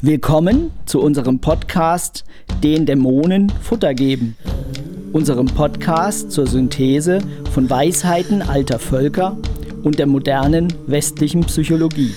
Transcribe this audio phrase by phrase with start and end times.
[0.00, 2.24] Willkommen zu unserem Podcast
[2.62, 4.36] Den Dämonen Futter geben.
[5.12, 7.20] Unserem Podcast zur Synthese
[7.52, 9.36] von Weisheiten alter Völker
[9.84, 12.12] und der modernen westlichen Psychologie.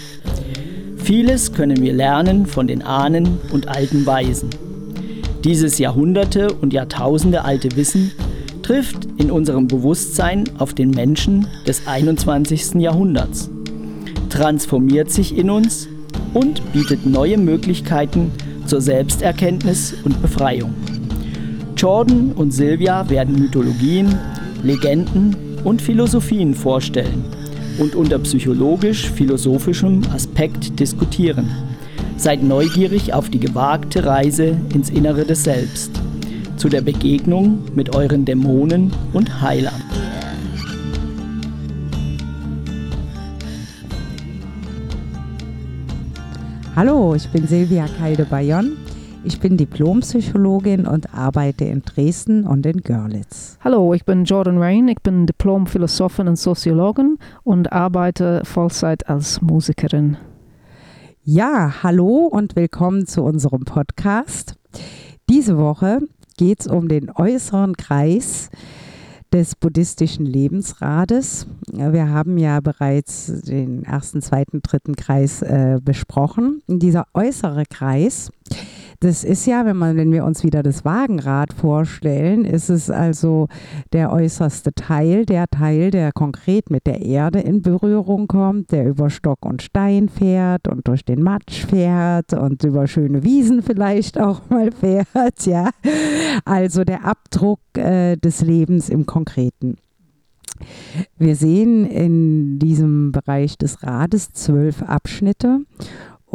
[0.97, 4.49] Vieles können wir lernen von den Ahnen und alten Weisen.
[5.43, 8.11] Dieses Jahrhunderte und Jahrtausende alte Wissen
[8.63, 12.81] trifft in unserem Bewusstsein auf den Menschen des 21.
[12.81, 13.51] Jahrhunderts,
[14.29, 15.87] transformiert sich in uns
[16.35, 18.31] und bietet neue Möglichkeiten
[18.67, 20.73] zur Selbsterkenntnis und Befreiung.
[21.77, 24.13] Jordan und Sylvia werden Mythologien,
[24.61, 27.23] Legenden und Philosophien vorstellen
[27.79, 31.49] und unter psychologisch-philosophischem Aspekt diskutieren.
[32.17, 35.91] Seid neugierig auf die gewagte Reise ins Innere des Selbst,
[36.57, 39.84] zu der Begegnung mit euren Dämonen und Heilern.
[46.75, 48.75] Hallo, ich bin Silvia Kalde-Bayon.
[49.23, 53.57] Ich bin Diplompsychologin und arbeite in Dresden und in Görlitz.
[53.63, 54.89] Hallo, ich bin Jordan Rain.
[54.89, 60.17] Ich bin Diplom-Philosophin und Soziologin und arbeite Vollzeit als Musikerin.
[61.23, 64.55] Ja, hallo und willkommen zu unserem Podcast.
[65.29, 66.01] Diese Woche
[66.35, 68.49] geht es um den äußeren Kreis
[69.35, 71.45] des buddhistischen Lebensrades.
[71.67, 76.61] Wir haben ja bereits den ersten, zweiten, dritten Kreis äh, besprochen.
[76.67, 78.31] dieser äußere Kreis
[78.99, 83.47] das ist ja, wenn man, wenn wir uns wieder das Wagenrad vorstellen, ist es also
[83.93, 89.09] der äußerste Teil, der Teil, der konkret mit der Erde in Berührung kommt, der über
[89.09, 94.41] Stock und Stein fährt und durch den Matsch fährt und über schöne Wiesen vielleicht auch
[94.49, 95.69] mal fährt, ja.
[96.45, 99.77] Also der Abdruck äh, des Lebens im Konkreten.
[101.17, 105.61] Wir sehen in diesem Bereich des Rades zwölf Abschnitte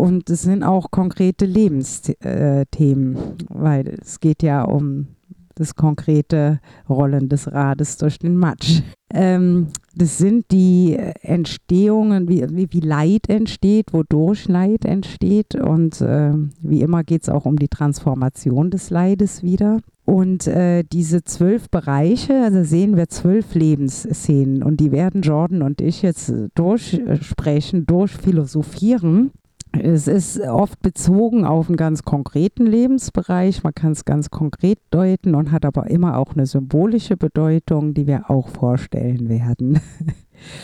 [0.01, 5.09] und es sind auch konkrete Lebensthemen, weil es geht ja um
[5.57, 8.81] das konkrete Rollen des Rades durch den Matsch.
[9.13, 15.55] Ähm, das sind die Entstehungen, wie, wie, Leid entsteht, wodurch Leid entsteht.
[15.55, 16.33] Und äh,
[16.63, 19.81] wie immer geht es auch um die Transformation des Leides wieder.
[20.07, 25.83] Und äh, diese zwölf Bereiche, also sehen wir zwölf Lebensszenen und die werden Jordan und
[25.83, 29.31] ich jetzt durchsprechen, durchphilosophieren.
[29.73, 33.63] Es ist oft bezogen auf einen ganz konkreten Lebensbereich.
[33.63, 38.07] Man kann es ganz konkret deuten und hat aber immer auch eine symbolische Bedeutung, die
[38.07, 39.81] wir auch vorstellen werden.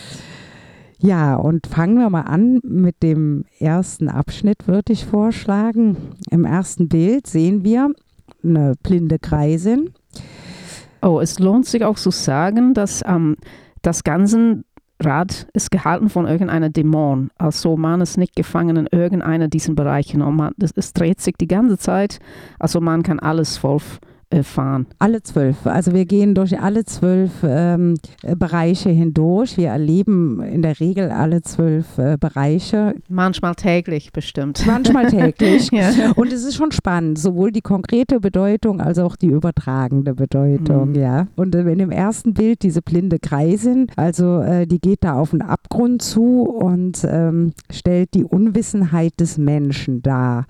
[0.98, 5.96] ja, und fangen wir mal an mit dem ersten Abschnitt, würde ich vorschlagen.
[6.30, 7.92] Im ersten Bild sehen wir
[8.42, 9.90] eine blinde Kreisin.
[11.00, 13.36] Oh, es lohnt sich auch zu sagen, dass ähm,
[13.82, 14.64] das Ganze
[15.00, 17.30] Rad ist gehalten von irgendeiner Dämon.
[17.36, 20.22] Also man ist nicht gefangen in irgendeiner diesen Bereichen.
[20.22, 22.18] Und man, das, es dreht sich die ganze Zeit.
[22.58, 23.80] Also man kann alles voll
[24.42, 24.86] fahren?
[24.98, 25.66] Alle zwölf.
[25.66, 29.56] Also wir gehen durch alle zwölf ähm, Bereiche hindurch.
[29.56, 32.94] Wir erleben in der Regel alle zwölf äh, Bereiche.
[33.08, 34.64] Manchmal täglich bestimmt.
[34.66, 35.70] Manchmal täglich.
[35.70, 36.12] ja.
[36.16, 40.90] Und es ist schon spannend, sowohl die konkrete Bedeutung als auch die übertragende Bedeutung.
[40.90, 40.94] Mhm.
[40.96, 41.26] Ja.
[41.36, 45.32] Und äh, in dem ersten Bild diese blinde Kreisin, also äh, die geht da auf
[45.32, 50.46] einen Abgrund zu und ähm, stellt die Unwissenheit des Menschen dar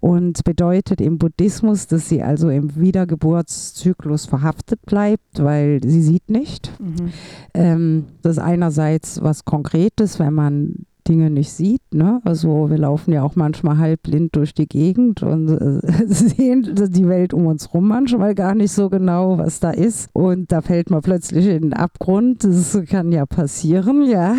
[0.00, 6.30] und bedeutet im Buddhismus, dass sie also im Wieder Geburtszyklus verhaftet bleibt, weil sie sieht
[6.30, 6.72] nicht.
[6.80, 7.12] Mhm.
[7.54, 11.82] Ähm, das ist einerseits was Konkretes, wenn man Dinge nicht sieht.
[11.92, 12.20] Ne?
[12.24, 17.34] Also wir laufen ja auch manchmal halbblind durch die Gegend und äh, sehen die Welt
[17.34, 20.08] um uns rum manchmal gar nicht so genau, was da ist.
[20.12, 22.44] Und da fällt man plötzlich in den Abgrund.
[22.44, 24.34] Das kann ja passieren, ja.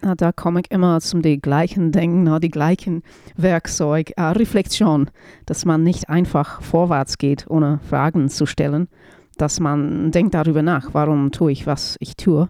[0.00, 3.02] Da komme ich immer zum die gleichen Denken, die gleichen
[3.36, 5.10] Werkzeug, äh, Reflexion,
[5.46, 8.88] dass man nicht einfach vorwärts geht, ohne Fragen zu stellen,
[9.36, 12.48] dass man denkt darüber nach, warum tue ich, was ich tue.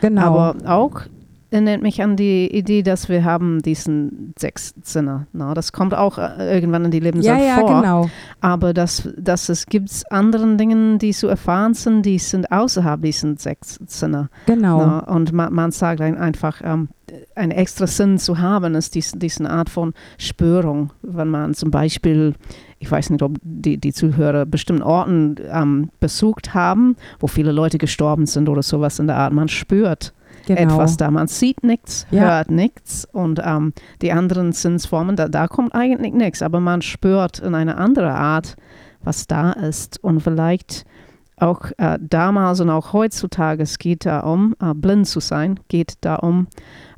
[0.00, 0.22] Genau.
[0.22, 1.02] Aber auch
[1.50, 5.26] erinnert mich an die Idee, dass wir haben diesen sechs Sinne.
[5.32, 7.80] Na, das kommt auch äh, irgendwann in die Lebenszeit ja, ja, vor.
[7.80, 8.10] Genau.
[8.40, 13.36] Aber dass, dass es gibt anderen Dingen, die zu erfahren sind, die sind außerhalb diesen
[13.36, 14.28] sechs Sinne.
[14.46, 14.78] Genau.
[14.78, 16.88] Na, und man, man sagt einfach, ähm,
[17.34, 20.92] ein extra Sinn zu haben, ist dies, diese Art von Spürung.
[21.02, 22.34] Wenn man zum Beispiel,
[22.78, 27.78] ich weiß nicht, ob die, die Zuhörer bestimmten Orten ähm, besucht haben, wo viele Leute
[27.78, 30.12] gestorben sind oder sowas in der Art, man spürt
[30.54, 30.74] genau.
[30.74, 31.10] etwas da.
[31.10, 32.22] Man sieht nichts, ja.
[32.22, 37.38] hört nichts und ähm, die anderen Sinnsformen, da, da kommt eigentlich nichts, aber man spürt
[37.38, 38.56] in einer anderen Art,
[39.02, 40.84] was da ist und vielleicht
[41.40, 46.48] auch äh, damals und auch heutzutage, es geht darum, äh, blind zu sein, geht darum,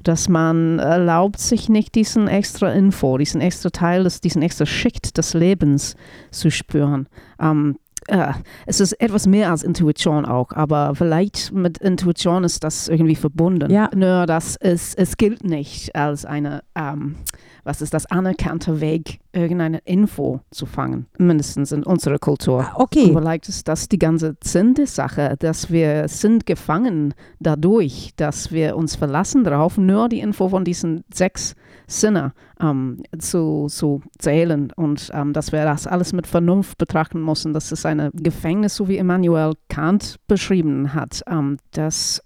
[0.02, 5.16] dass man erlaubt sich nicht diesen extra Info, diesen extra Teil, des, diesen extra Schicht
[5.16, 5.96] des Lebens
[6.30, 7.08] zu spüren.
[7.40, 7.76] Ähm,
[8.08, 8.32] äh,
[8.66, 13.70] es ist etwas mehr als Intuition auch, aber vielleicht mit Intuition ist das irgendwie verbunden.
[13.70, 13.90] Ja.
[13.94, 17.16] Nur, dass es, es gilt nicht als eine, ähm,
[17.64, 22.62] was ist das, anerkannte Weg, irgendeine Info zu fangen, mindestens in unserer Kultur.
[22.62, 23.10] Ah, Okay.
[23.12, 28.76] Vielleicht ist das die ganze Sinn der Sache, dass wir sind gefangen dadurch, dass wir
[28.76, 31.54] uns verlassen darauf, nur die Info von diesen sechs
[31.86, 37.52] Sinne ähm, zu, zu zählen und ähm, dass wir das alles mit Vernunft betrachten müssen.
[37.52, 42.22] Das ist ein Gefängnis, so wie Immanuel Kant beschrieben hat, ähm, dass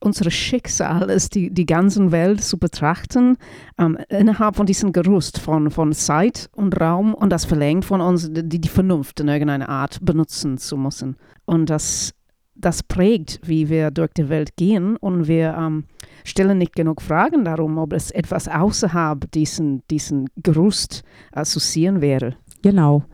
[0.00, 3.36] unser Schicksal ist, die, die ganze Welt zu betrachten,
[3.78, 8.30] ähm, innerhalb von diesem Gerüst von, von Zeit und Raum und das verlangt von uns,
[8.32, 11.16] die, die Vernunft in irgendeiner Art benutzen zu müssen.
[11.44, 12.14] Und das,
[12.54, 15.84] das prägt, wie wir durch die Welt gehen und wir ähm,
[16.24, 21.02] stellen nicht genug Fragen darum, ob es etwas außerhalb diesen, diesen Gerüst
[21.32, 22.36] äh, zu sehen wäre.
[22.62, 23.04] Genau.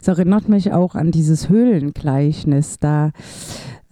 [0.00, 3.12] Es erinnert mich auch an dieses Höhlengleichnis, da,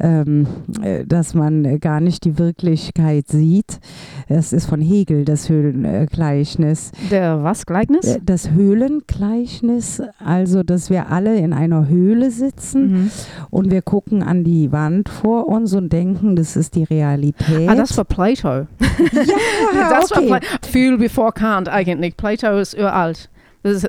[0.00, 0.46] ähm,
[0.82, 3.80] äh, dass man äh, gar nicht die Wirklichkeit sieht.
[4.28, 6.92] Es ist von Hegel, das Höhlengleichnis.
[7.10, 8.06] Der was, Gleichnis?
[8.06, 13.10] Äh, Das Höhlengleichnis, also dass wir alle in einer Höhle sitzen Mhm.
[13.50, 17.68] und wir gucken an die Wand vor uns und denken, das ist die Realität.
[17.68, 18.48] Ah, das war Plato.
[18.48, 18.66] ja,
[19.90, 20.26] das war okay.
[20.26, 22.16] Pla viel bevor Kant eigentlich.
[22.16, 23.28] Plato ist uralt.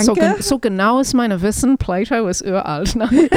[0.00, 0.20] So, Danke.
[0.20, 2.94] gen so genau ist mein Wissen, Plato ist uralt.
[2.96, 3.08] Ne?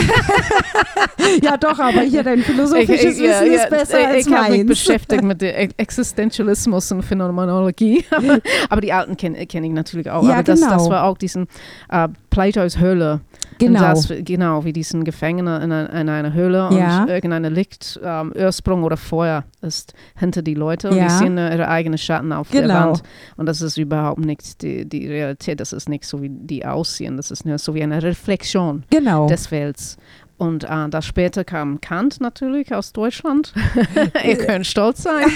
[1.41, 4.33] ja, doch, aber hier dein philosophisches Ich- ich- Wissen ja, ist besser ich, als Ich
[4.33, 4.67] habe mich meins.
[4.67, 8.05] beschäftigt mit der Ex- Existenzialismus und Phänomenologie.
[8.69, 10.23] aber die alten kenne kenn ich natürlich auch.
[10.23, 10.89] Ja, aber das, das genau.
[10.89, 11.47] war auch diesen
[11.89, 13.21] äh, Platos Höhle.
[13.67, 13.79] Genau.
[13.79, 17.03] Das, genau, wie diesen Gefangene in, ein- in einer Höhle Ja.
[17.03, 21.05] und irgendeine Licht, ähm, Ursprung oder Feuer ist hinter die Leute und Ja.
[21.05, 22.73] die sehen ihre eigenen Schatten auf der Genau.
[22.91, 23.03] Wand.
[23.37, 27.17] Und das ist überhaupt nicht die, die Realität, das ist nicht so, wie die aussehen,
[27.17, 29.27] das ist nur so wie eine Reflexion Genau.
[29.27, 29.97] des Welts.
[30.41, 33.53] Und äh, da später kam Kant natürlich aus Deutschland.
[34.25, 35.27] Ihr könnt stolz sein.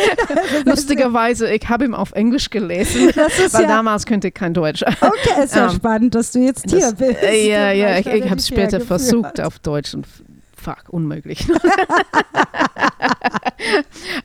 [0.64, 4.84] Lustigerweise, ich habe ihn auf Englisch gelesen, Das weil ja, damals könnte ich kein Deutsch.
[4.84, 7.20] okay, ist ja Ähm, spannend, dass du jetzt hier Das, bist.
[7.20, 10.06] äh, ja, ja, ich, ich habe es später versucht auf Deutsch und
[10.56, 11.48] fuck, unmöglich.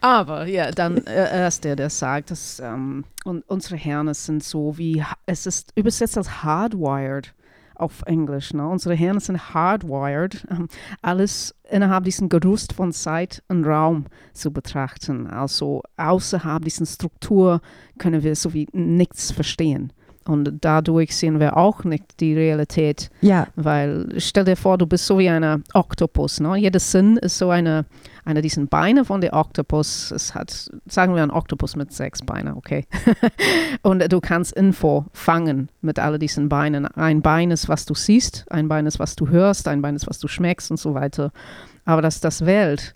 [0.01, 4.77] Aber ja, dann äh, ist der, der sagt, dass ähm, un unsere Hirne sind so
[4.77, 7.33] wie, es ist übersetzt als hardwired
[7.79, 8.53] auf Englisch.
[8.53, 8.67] Ne?
[8.67, 10.67] Unsere Hirne sind hardwired, ähm,
[11.01, 15.27] alles innerhalb diesen Gerüst von Zeit und Raum zu betrachten.
[15.27, 17.61] Also außerhalb dieser Struktur
[17.97, 19.93] können wir so wie nichts verstehen.
[20.29, 25.07] Und dadurch sehen wir auch nicht die Realität, Ja, weil stell dir vor, du bist
[25.07, 26.39] so wie ein Oktopus.
[26.39, 26.55] Ne?
[26.57, 27.85] Jeder Sinn ist so eine,
[28.25, 30.11] eine dieser Beine von der Oktopus.
[30.11, 32.85] Es hat, sagen wir, ein Oktopus mit sechs Beinen, okay?
[33.81, 36.85] Und du kannst Info fangen mit all diesen Beinen.
[36.85, 40.07] Ein Bein ist, was du siehst, ein Bein ist, was du hörst, ein Bein ist,
[40.07, 41.31] was du schmeckst und so weiter.
[41.85, 42.93] Aber dass das Welt,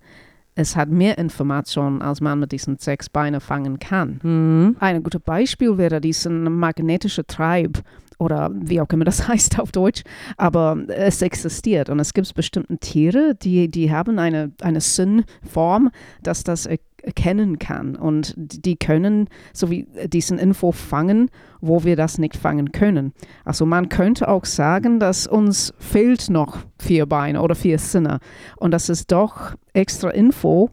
[0.56, 4.20] es hat mehr Informationen, als man mit diesen sechs Beinen fangen kann.
[4.24, 4.76] mhm.
[4.80, 7.84] Ein gutes Beispiel wäre diesen magnetische Treib
[8.20, 10.04] oder wie auch immer das heißt auf Deutsch,
[10.38, 15.90] aber es existiert und es gibt bestimmte Tiere, die, die haben eine, eine Sinnform,
[16.22, 16.68] dass das
[17.04, 21.30] erkennen kann und die können so wie diesen Info fangen,
[21.62, 23.14] wo wir das nicht fangen können.
[23.46, 28.20] Also man könnte auch sagen, dass uns fehlt noch vier Beine oder vier Sinne
[28.58, 30.72] und dass es doch extra Info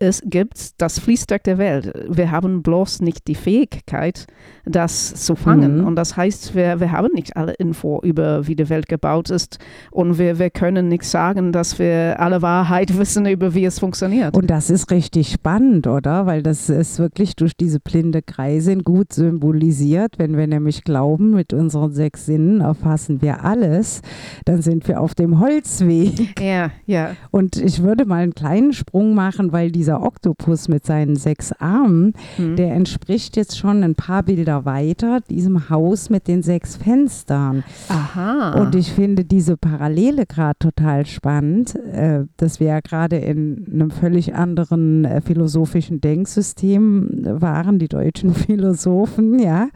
[0.00, 1.92] es gibt, das fließt durch der Welt.
[2.08, 4.26] Wir haben bloß nicht die Fähigkeit,
[4.64, 5.78] das zu fangen.
[5.78, 5.86] Mhm.
[5.86, 9.58] Und das heißt, wir, wir haben nicht alle Info über, wie die Welt gebaut ist.
[9.90, 14.34] Und wir, wir können nicht sagen, dass wir alle Wahrheit wissen über, wie es funktioniert.
[14.34, 16.24] Und das ist richtig spannend, oder?
[16.24, 20.18] Weil das ist wirklich durch diese blinde Kreisin gut symbolisiert.
[20.18, 24.00] Wenn wir nämlich glauben, mit unseren sechs Sinnen erfassen wir alles,
[24.46, 26.40] dann sind wir auf dem Holzweg.
[26.40, 27.16] ja, ja.
[27.30, 32.12] Und ich würde mal einen kleinen Sprung machen, weil dieser Oktopus mit seinen sechs Armen,
[32.36, 32.56] Hm.
[32.56, 37.64] der entspricht jetzt schon ein paar Bilder weiter diesem Haus mit den sechs Fenstern.
[37.88, 38.60] Aha.
[38.60, 43.90] Und ich finde diese Parallele gerade total spannend, äh, dass wir ja gerade in einem
[43.90, 47.08] völlig anderen äh, philosophischen Denksystem
[47.40, 49.68] waren, die deutschen Philosophen, ja,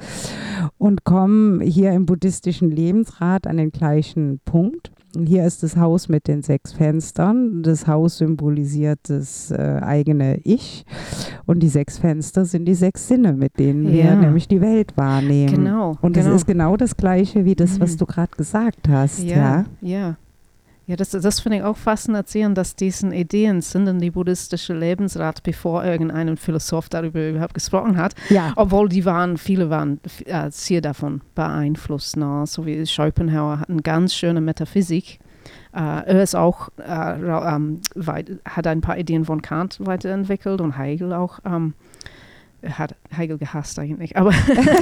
[0.78, 4.90] und kommen hier im buddhistischen Lebensrat an den gleichen Punkt.
[5.26, 7.62] Hier ist das Haus mit den sechs Fenstern.
[7.62, 10.84] Das Haus symbolisiert das äh, eigene Ich.
[11.46, 14.14] Und die sechs Fenster sind die sechs Sinne, mit denen wir Ja.
[14.16, 15.54] nämlich die Welt wahrnehmen.
[15.54, 15.96] genau.
[16.00, 16.26] Und genau.
[16.30, 17.98] das ist genau das Gleiche wie das, was Mhm.
[17.98, 19.22] du gerade gesagt hast.
[19.22, 19.36] Ja.
[19.36, 20.16] ja, ja.
[20.86, 25.42] Ja, das, das finde ich auch faszinierend, dass diese Ideen sind in die buddhistische Lebensrat,
[25.42, 28.14] bevor irgendein Philosoph darüber überhaupt gesprochen hat.
[28.28, 28.52] Ja.
[28.56, 32.18] Obwohl die waren, viele waren äh, sehr davon beeinflusst.
[32.18, 32.44] Ne?
[32.46, 35.20] So wie Schopenhauer hat eine ganz schöne Metaphysik.
[35.72, 40.78] Äh, er ist auch, äh, ähm, weit, hat ein paar Ideen von Kant weiterentwickelt und
[40.78, 41.40] Hegel auch.
[41.46, 41.72] Ähm,
[42.70, 44.32] hat Hegel gehasst eigentlich, aber,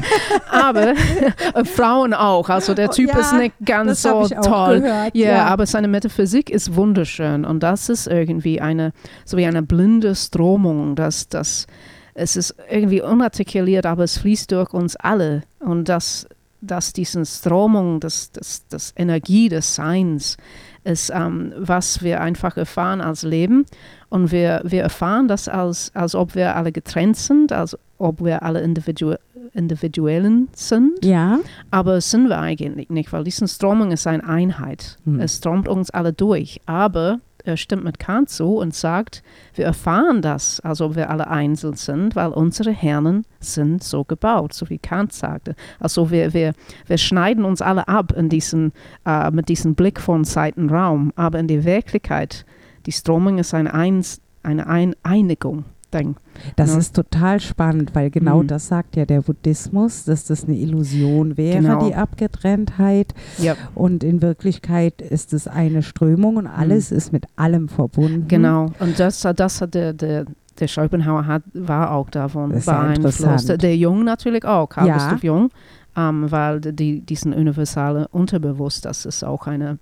[0.51, 2.49] aber äh, Frauen auch.
[2.49, 4.81] Also der Typ ja, ist nicht ganz so toll.
[4.81, 8.93] Gehört, ja, ja, aber seine Metaphysik ist wunderschön und das ist irgendwie eine,
[9.25, 11.67] so wie eine blinde Stromung, dass das
[12.15, 16.29] es ist irgendwie unartikuliert, aber es fließt durch uns alle und dass,
[16.61, 20.37] dass diese Stromung, das, das, das Energie des Seins
[20.85, 23.65] ist, ähm, was wir einfach erfahren als Leben
[24.12, 28.42] und wir, wir erfahren das, als, als ob wir alle getrennt sind, als ob wir
[28.42, 29.14] alle Individu
[29.54, 31.04] Individuellen sind.
[31.04, 31.40] Ja.
[31.71, 34.99] Aber sind wir eigentlich nicht, weil diese Stromung ist eine Einheit.
[35.04, 35.21] Hm.
[35.21, 36.61] Es stromt uns alle durch.
[36.64, 39.23] Aber er stimmt mit Kant zu und sagt,
[39.54, 44.54] wir erfahren das, als ob wir alle einzeln sind, weil unsere Hirnen sind so gebaut,
[44.54, 45.54] so wie Kant sagte.
[45.81, 46.52] Also wir, wir,
[46.87, 48.73] wir schneiden uns alle ab in diesen,
[49.07, 51.12] äh, mit diesem Blick von Zeit und Raum.
[51.16, 52.47] Aber in der Wirklichkeit
[52.87, 55.65] die Stromung ist eine, Eins, eine Ein Einigung.
[55.95, 56.17] Ding.
[56.57, 56.79] Das Ja.
[56.79, 58.47] ist total spannend, weil genau Mhm.
[58.47, 61.87] das sagt ja der Buddhismus, dass das eine Illusion wäre, Genau.
[61.87, 63.12] die Abgetrenntheit.
[63.37, 68.21] Ja, Und in Wirklichkeit ist es eine Strömung und alles ist mit allem verbunden.
[68.23, 68.29] Mhm.
[68.29, 68.67] genau.
[68.81, 70.25] Und das, das hat der, der,
[70.59, 73.21] der Schopenhauer hat, war auch davon Das ist ja beeinflusst.
[73.21, 73.62] interessant.
[73.62, 74.95] Der Jung natürlich auch, Carl Ja.
[74.95, 75.51] Gustav Jung,
[75.95, 79.79] ähm, weil die, diesen universale Unterbewusst, das ist auch eine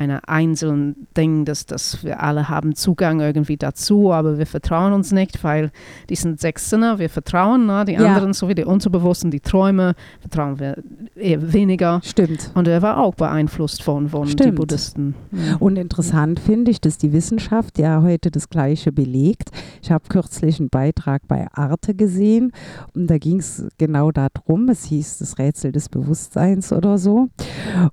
[0.00, 5.12] eine einzelne Ding, dass, dass wir alle haben Zugang irgendwie dazu, aber wir vertrauen uns
[5.12, 5.70] nicht, weil
[6.08, 7.84] die sind sechs Sinne, wir vertrauen, ne?
[7.84, 8.06] die Ja.
[8.06, 10.76] anderen, so wie die Unterbewussten, die Träume, vertrauen wir
[11.14, 12.00] eher weniger.
[12.02, 12.50] Stimmt.
[12.54, 14.54] Und er war auch beeinflusst von, von den.
[14.54, 15.14] Buddhisten.
[15.32, 15.56] Ja.
[15.58, 19.50] Und interessant finde ich, dass die Wissenschaft ja heute das Gleiche belegt.
[19.82, 22.52] Ich habe kürzlich einen Beitrag bei Arte gesehen
[22.94, 27.28] und da ging es genau darum, es hieß das Rätsel des Bewusstseins oder so.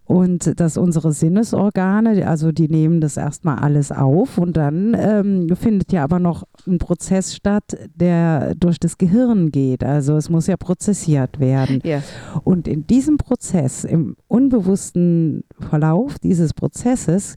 [0.06, 5.92] Und dass unsere Sinnesorgane, also die nehmen das erstmal alles auf und dann ähm, findet
[5.92, 9.84] ja aber noch ein Prozess statt, der durch das Gehirn geht.
[9.84, 11.80] Also es muss ja prozessiert werden.
[11.84, 12.04] Ja.
[12.44, 17.36] Und in diesem Prozess, im unbewussten Verlauf dieses Prozesses,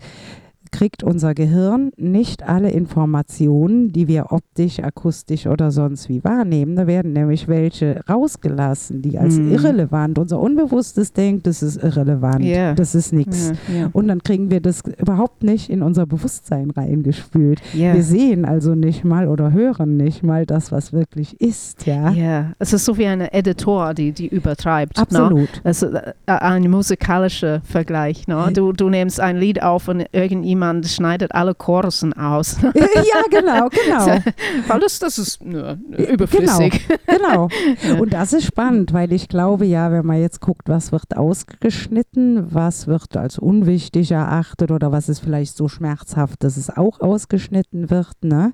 [0.73, 6.77] kriegt unser Gehirn nicht alle Informationen, die wir optisch, akustisch oder sonst wie wahrnehmen.
[6.77, 9.53] Da werden nämlich welche rausgelassen, die als Mhm.
[9.53, 12.75] irrelevant, unser Unbewusstes denkt, das ist irrelevant, Ja.
[12.75, 13.53] das ist nichts.
[13.69, 13.89] Ja, ja.
[13.93, 17.61] Und dann kriegen wir das überhaupt nicht in unser Bewusstsein reingespült.
[17.73, 21.87] Wir sehen also nicht mal oder hören nicht mal das, was wirklich ist.
[21.87, 24.97] Ja, Ja, es ist so wie eine Editor, die, die übertreibt.
[24.97, 25.03] Ne?
[25.03, 25.49] absolut.
[25.65, 28.27] Es ist äh, ein musikalischer Vergleich.
[28.29, 28.51] Ne?
[28.61, 32.57] Du, du nimmst ein Lied auf und irgendjemand schneidet alle Chorusen aus.
[32.63, 34.07] ja, genau, genau.
[34.69, 36.87] Weil das, das ist nö, überflüssig.
[37.07, 37.49] Genau.
[37.83, 37.95] Ja.
[37.95, 42.53] Und das ist spannend, weil ich glaube, ja, wenn man jetzt guckt, was wird ausgeschnitten,
[42.53, 47.91] was wird als unwichtig erachtet oder was ist vielleicht so schmerzhaft, dass es auch ausgeschnitten
[47.91, 48.23] wird.
[48.23, 48.53] Ne?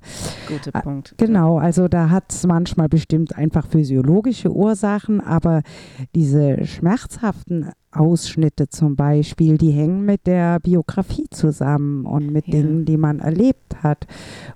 [0.48, 1.14] Guter Ah, Punkt.
[1.18, 5.62] Genau, also da hat es manchmal bestimmt einfach physiologische Ursachen, aber
[6.14, 12.54] diese schmerzhaften Ausschnitte zum Beispiel, die hängen mit der Biografie zusammen und mit Ja.
[12.54, 14.06] Dingen, die man erlebt hat.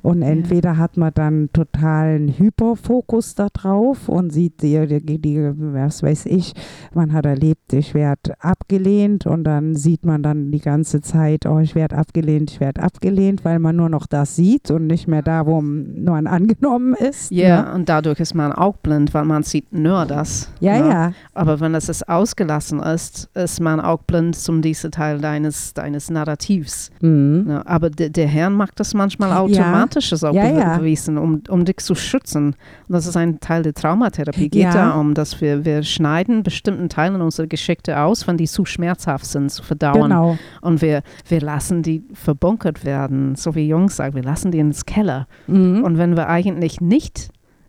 [0.02, 6.02] Und entweder hat man dann totalen Hyperfokus da drauf und sieht die, die, die, was
[6.02, 6.54] weiß ich,
[6.94, 11.58] man hat erlebt, ich werde abgelehnt und dann sieht man dann die ganze Zeit, oh,
[11.58, 15.22] ich werde abgelehnt, ich werde abgelehnt, weil man nur noch das sieht und nicht mehr
[15.22, 17.30] da, wo man angenommen ist.
[17.30, 17.74] Ja, ne?
[17.74, 20.50] und dadurch ist man auch blind, weil man sieht nur das.
[20.60, 20.88] Ja, ne?
[20.88, 26.10] ja, Aber wenn ist ausgelassen ist, ist man auch blind zum diesen Teil deines, deines
[26.10, 26.90] Narrativs.
[27.00, 27.44] Mhm.
[27.46, 27.62] Ne?
[27.66, 30.78] Aber de, der Herr macht das manchmal automatisch, ist auch Ja, bew- ja.
[30.78, 32.46] bewiesen, um, um dich zu schützen.
[32.48, 32.56] Und
[32.88, 34.48] das ist ein Teil der Traumatherapie.
[34.48, 34.72] Geht Ja.
[34.72, 39.50] darum, dass wir, wir schneiden bestimmten Teilen unserer Geschichte aus, wenn die zu schmerzhaft sind
[39.52, 40.02] zu verdauen.
[40.02, 40.36] genau.
[40.60, 44.86] Und wir, wir lassen die verbunkert werden, so wie Jungs sagen, wir lassen die ins
[44.86, 45.28] Keller.
[45.46, 45.84] Mhm.
[45.84, 47.28] Und wenn wir eigentlich nicht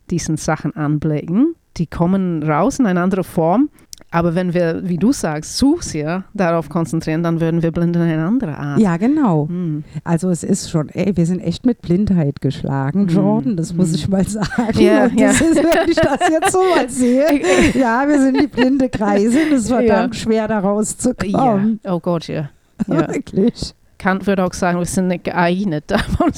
[0.10, 3.70] diesen Sachen anblicken, die kommen raus in eine andere Form.
[4.14, 8.02] Aber wenn wir, wie du sagst, zu sehr darauf konzentrieren, dann würden wir blind in
[8.02, 8.78] eine andere Art.
[8.80, 9.48] Ja, genau.
[9.48, 9.86] Hm.
[10.04, 13.08] Also es ist schon, ey, wir sind echt mit Blindheit geschlagen, Mhm.
[13.10, 13.96] Jordan, das muss Mhm.
[13.96, 14.80] ich mal sagen.
[14.80, 15.28] Ja, Und ja.
[15.30, 17.26] das ist, wenn ich das jetzt so mal sehe,
[17.74, 20.60] ja, wir sind die blinde Kreise, das ist verdammt schwer da Ja.
[20.60, 21.80] rauszukommen.
[21.86, 22.50] Oh Gott, ja.
[22.88, 23.08] ja.
[23.08, 23.74] Wirklich.
[24.02, 26.32] Kant würde auch sagen, wir sind nicht geeignet, davon,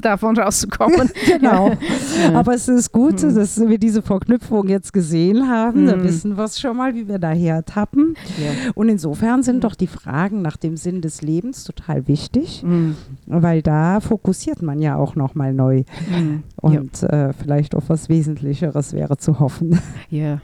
[0.00, 1.10] davon rauszukommen.
[1.26, 1.70] genau.
[1.70, 2.34] Ja.
[2.38, 3.34] Aber es ist gut, Hm.
[3.34, 5.86] dass wir diese Verknüpfung jetzt gesehen haben.
[5.86, 6.04] Da Hm.
[6.04, 8.14] wissen wir es schon mal, wie wir daher tappen.
[8.38, 8.70] Ja.
[8.74, 9.60] Und insofern sind Hm.
[9.62, 12.92] doch die Fragen nach dem Sinn des Lebens total wichtig, Mm,
[13.26, 15.80] weil da fokussiert man ja auch nochmal neu.
[16.10, 19.80] mm, Und äh, vielleicht auf was Wesentlicheres wäre zu hoffen.
[20.10, 20.40] ja.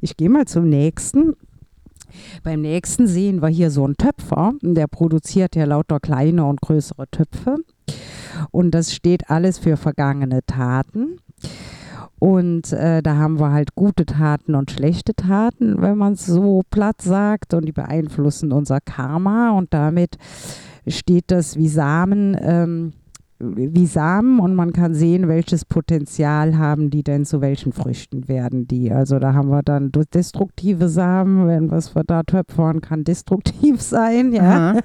[0.00, 1.34] Ich gehe mal zum nächsten.
[2.42, 7.08] Beim nächsten sehen wir hier so einen Töpfer, der produziert ja lauter kleine und größere
[7.10, 7.56] Töpfe.
[8.50, 11.18] Und das steht alles für vergangene Taten.
[12.18, 16.62] Und äh, da haben wir halt gute Taten und schlechte Taten, wenn man es so
[16.70, 17.54] platt sagt.
[17.54, 19.52] Und die beeinflussen unser Karma.
[19.52, 20.16] Und damit
[20.86, 22.92] steht das wie Samen, ähm,
[23.40, 24.38] wie Samen.
[24.38, 28.92] Und man kann sehen, welches Potenzial haben die denn zu welchen Früchten werden die.
[28.92, 31.46] Also da haben wir dann destruktive Samen.
[31.48, 34.32] Wenn was wir da töpfern, kann destruktiv sein.
[34.32, 34.70] Ja.
[34.70, 34.80] Aha.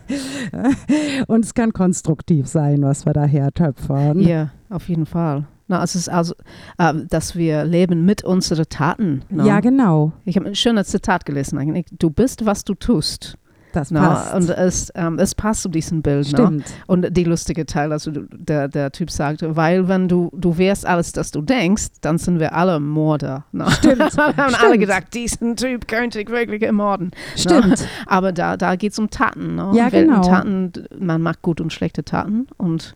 [1.27, 4.19] Und es kann konstruktiv sein, was wir daher töpfern.
[4.19, 5.45] Ja, auf jeden Fall.
[5.67, 6.35] Na, es ist also,
[6.77, 9.23] äh, dass wir leben mit unseren Taten.
[9.29, 9.47] ne?
[9.47, 10.11] Ja, genau.
[10.23, 11.87] Ich habe ein schönes Zitat gelesen eigentlich.
[11.97, 13.37] Du bist, was du tust.
[13.75, 14.33] Das Na, passt.
[14.33, 16.31] Und es, ähm, es passt zu diesem Bild.
[16.31, 16.37] Ne?
[16.37, 16.65] Stimmt.
[16.87, 21.11] Und die lustige Teil, also der, der Typ sagte, weil wenn du, du wärst alles,
[21.11, 23.43] das du denkst, dann sind wir alle Mörder.
[23.51, 23.69] Ne?
[23.71, 23.95] Stimmt.
[24.15, 24.79] Wir haben alle Stimmt.
[24.79, 27.11] gedacht, diesen Typ könnte ich wirklich ermorden.
[27.35, 27.85] Stimmt.
[28.05, 29.55] Aber da, da geht es um Taten.
[29.55, 29.71] Ne?
[29.75, 30.21] Ja, Welchen genau.
[30.21, 32.95] Taten, man macht gute und schlechte Taten und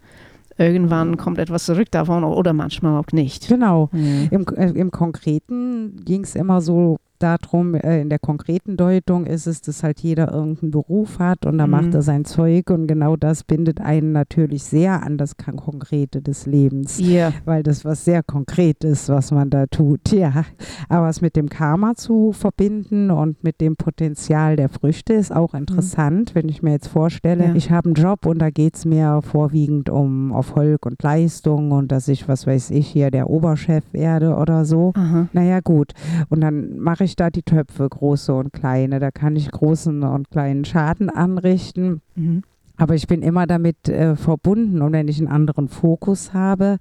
[0.57, 3.50] irgendwann kommt etwas zurück davon oder manchmal auch nicht.
[3.50, 3.89] Genau.
[3.91, 4.27] Ja.
[4.31, 9.47] Im, äh, Im Konkreten ging es immer so darum, äh, in der konkreten Deutung ist
[9.47, 11.71] es, dass halt jeder irgendeinen Beruf hat und da Mhm.
[11.71, 16.21] macht er sein Zeug und genau das bindet einen natürlich sehr an das Kon- Konkrete
[16.21, 17.31] des Lebens, Ja.
[17.45, 19.99] weil das was sehr konkret ist, was man da tut.
[20.19, 20.43] Ja,
[20.89, 25.53] aber es mit dem Karma zu verbinden und mit dem Potenzial der Früchte ist auch
[25.53, 27.53] interessant, wenn ich mir jetzt vorstelle, Ja.
[27.55, 31.91] ich habe einen Job und da geht es mir vorwiegend um Erfolg und Leistung und
[31.91, 34.91] dass ich, was weiß ich, hier der Oberchef werde oder so.
[34.95, 35.27] Aha.
[35.33, 35.93] Naja, gut.
[36.29, 38.99] Und dann mache ich da die Töpfe, große und kleine.
[38.99, 42.01] Da kann ich großen und kleinen Schaden anrichten.
[42.15, 42.43] Mhm.
[42.77, 44.81] Aber ich bin immer damit äh, verbunden.
[44.81, 46.77] Und wenn ich einen anderen Fokus habe,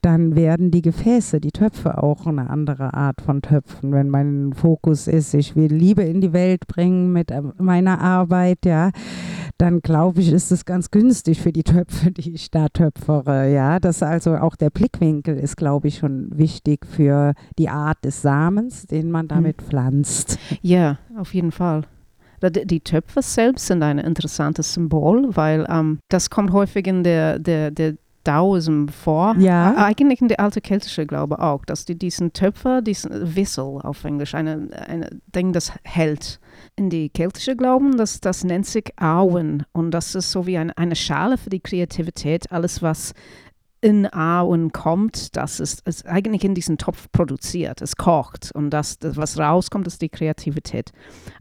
[0.00, 3.92] dann werden die Gefäße, die Töpfe auch eine andere Art von Töpfen.
[3.92, 8.58] Wenn mein Fokus ist, ich will Liebe in die Welt bringen mit äh, meiner Arbeit,
[8.64, 8.90] ja,
[9.58, 13.52] dann glaube ich, ist es ganz günstig für die Töpfe, die ich da töpfere.
[13.52, 18.22] Ja, das also auch der Blickwinkel ist, glaube ich, schon wichtig für die Art des
[18.22, 20.38] Samens, den man damit pflanzt.
[20.62, 21.82] Ja, auf jeden Fall.
[22.42, 27.70] Die Töpfe selbst sind ein interessantes Symbol, weil ähm, das kommt häufig in der, der,
[27.70, 27.94] der
[28.26, 29.36] Daoism vor.
[29.38, 29.74] Ja.
[29.76, 34.34] Eigentlich in der alte keltische Glaube auch, dass die diesen Töpfer, diesen Wissel auf Englisch,
[34.34, 36.40] eine, eine Ding, das hält.
[36.74, 40.76] In die keltische Glauben, das, das nennt sich Auen und das ist so wie eine,
[40.76, 42.50] eine Schale für die Kreativität.
[42.50, 43.12] Alles, was
[43.80, 47.82] in Auen kommt, das ist, ist eigentlich in diesen Topf produziert.
[47.82, 50.92] Es kocht und das, das was rauskommt, ist die Kreativität.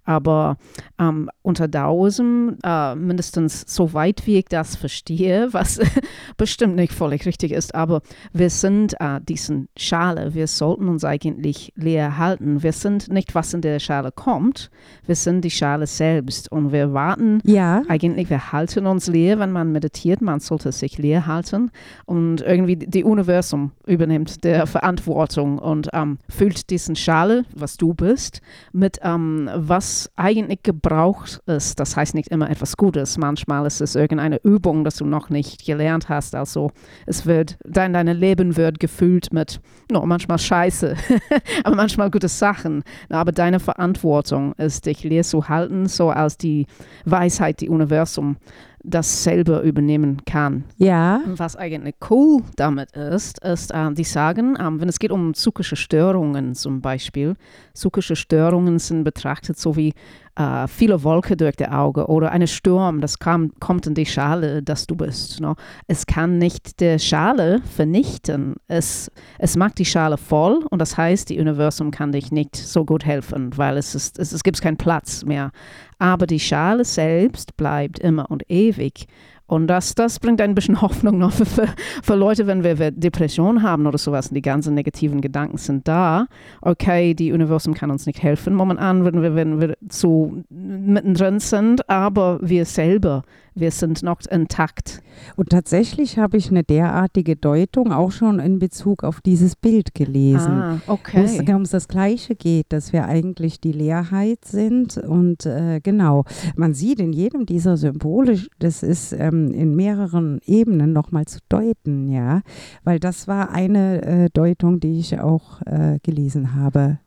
[0.04, 0.58] Aber
[1.00, 5.80] ähm, unter Daoism, äh, mindestens so weit wie ich das verstehe, was
[6.38, 8.02] bestimmt nicht völlig richtig ist, aber
[8.34, 12.64] wir sind äh, diesen Schale, wir sollten uns eigentlich leer halten.
[12.64, 14.70] Wir sind nicht, was in der Schale kommt,
[15.06, 17.82] wir sind die Schale selbst und wir warten Ja.
[17.88, 21.72] eigentlich, wir halten uns leer, wenn man meditiert, man sollte sich leer halten
[22.06, 28.42] und irgendwie die Universum übernimmt der Verantwortung und ähm, füllt diesen Schale, was du bist,
[28.74, 31.80] mit ähm, was eigentlich gebraucht ist.
[31.80, 33.18] Das heißt nicht immer etwas Gutes.
[33.18, 36.36] Manchmal ist es irgendeine Übung, das du noch nicht gelernt hast.
[36.36, 36.72] Also
[37.06, 39.60] es wird, dein, dein Leben wird gefüllt mit,
[39.92, 40.96] no, manchmal Scheiße,
[41.64, 42.84] aber manchmal gute Sachen.
[43.10, 46.68] Aber deine Verantwortung ist, dich leer zu halten, so als die
[47.06, 48.38] Weisheit, die Universum
[48.88, 50.64] das selber übernehmen kann.
[50.78, 51.22] Ja.
[51.26, 55.76] Was eigentlich cool damit ist, ist, äh, die sagen, ähm, wenn es geht um psychische
[55.76, 57.36] Störungen zum Beispiel,
[57.74, 59.94] psychische Störungen sind betrachtet so wie
[60.36, 64.62] äh, viele Wolke durch die Auge oder eine Sturm, das kam, kommt in die Schale,
[64.62, 65.40] dass du bist.
[65.40, 65.56] No?
[65.88, 68.56] Es kann nicht die Schale vernichten.
[68.68, 72.86] Es, es macht die Schale voll und das heißt, die Universum kann dich nicht so
[72.86, 75.52] gut helfen, weil es, ist, es, es gibt keinen Platz mehr.
[76.00, 79.08] Aber die Schale selbst bleibt immer und ewig.
[79.48, 81.68] Und das, das bringt ein bisschen Hoffnung noch für, für,
[82.02, 85.88] für Leute, wenn wir, wir Depression haben oder sowas und die ganzen negativen Gedanken sind
[85.88, 86.28] da.
[86.62, 88.56] Okay, die Universum kann uns nicht helfen.
[88.56, 93.24] Momentan, wenn wir, wenn wir zu mittendrin sind, aber wir selber,
[93.56, 95.02] wir sind noch intakt.
[95.38, 100.52] Und tatsächlich habe ich eine derartige Deutung auch schon in Bezug auf dieses Bild gelesen.
[100.52, 101.22] Ah, okay.
[101.22, 104.98] Wo es um das Gleiche geht, dass wir eigentlich die Leerheit sind.
[104.98, 110.92] Und äh, genau, man sieht in jedem dieser Symbole, das ist ähm, in mehreren Ebenen
[110.92, 112.42] nochmal zu deuten, ja.
[112.84, 117.00] Weil das war eine äh, Deutung, die ich auch äh, gelesen habe.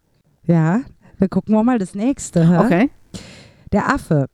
[0.46, 0.80] Ja,
[1.18, 2.48] wir gucken wir mal das nächste.
[2.48, 2.58] hä?
[2.64, 2.90] Okay.
[3.72, 4.28] Der Affe.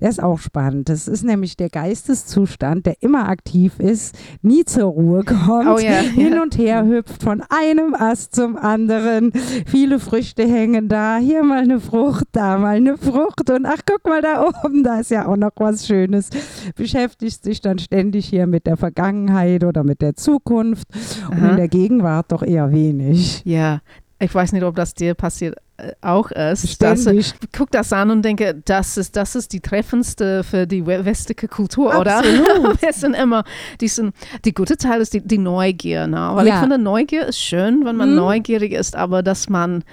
[0.00, 0.88] Der ist auch spannend.
[0.88, 6.00] Das ist nämlich der Geisteszustand, der immer aktiv ist, nie zur Ruhe kommt, Oh ja,
[6.00, 6.42] hin ja.
[6.42, 9.32] und her hüpft von einem Ast zum anderen.
[9.66, 11.18] Viele Früchte hängen da.
[11.18, 13.50] Hier mal eine Frucht, da mal eine Frucht.
[13.50, 16.30] Und ach, guck mal da oben, da ist ja auch noch was Schönes.
[16.76, 20.88] Beschäftigt sich dann ständig hier mit der Vergangenheit oder mit der Zukunft.
[21.30, 21.50] Und Aha.
[21.50, 23.42] in der Gegenwart doch eher wenig.
[23.44, 23.80] Ja,
[24.18, 25.56] ich weiß nicht, ob das dir passiert
[26.00, 26.80] auch ist.
[26.82, 27.34] Dass, äh, Ständig.
[27.56, 31.48] guck das an und denke, das ist, das ist die treffendste für die we- westliche
[31.48, 32.40] Kultur, Absolut.
[32.40, 32.80] oder?
[32.82, 33.44] Wir sind immer,
[33.80, 34.14] die, sind,
[34.44, 36.06] die gute Teil ist die, die Neugier.
[36.06, 36.30] Ne?
[36.34, 36.54] Weil Ja.
[36.54, 38.16] ich finde, Neugier ist schön, wenn man Mhm.
[38.16, 39.84] neugierig ist, aber dass man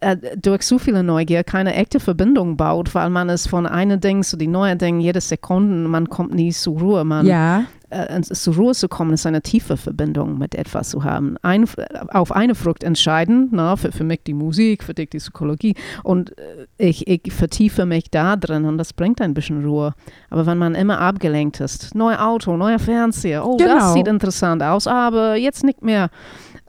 [0.00, 4.22] äh, durch so viele Neugier keine echte Verbindung baut, weil man ist von einem Ding
[4.22, 7.04] zu die neue Ding, jede Sekunde, man kommt nie zur Ruhe.
[7.04, 11.36] Man, Ja, äh, zur Ruhe zu kommen, ist eine tiefe Verbindung mit etwas zu haben.
[11.42, 11.66] Ein,
[12.08, 15.74] auf eine Frucht entscheiden, na, für, für mich die Musik, für dich die Psychologie
[16.04, 19.94] und äh, ich, ich vertiefe mich da drin und das bringt ein bisschen Ruhe.
[20.30, 23.74] Aber wenn man immer abgelenkt ist, neues Auto, neuer Fernseher, oh, Genau.
[23.74, 26.10] das sieht interessant aus, aber jetzt nicht mehr.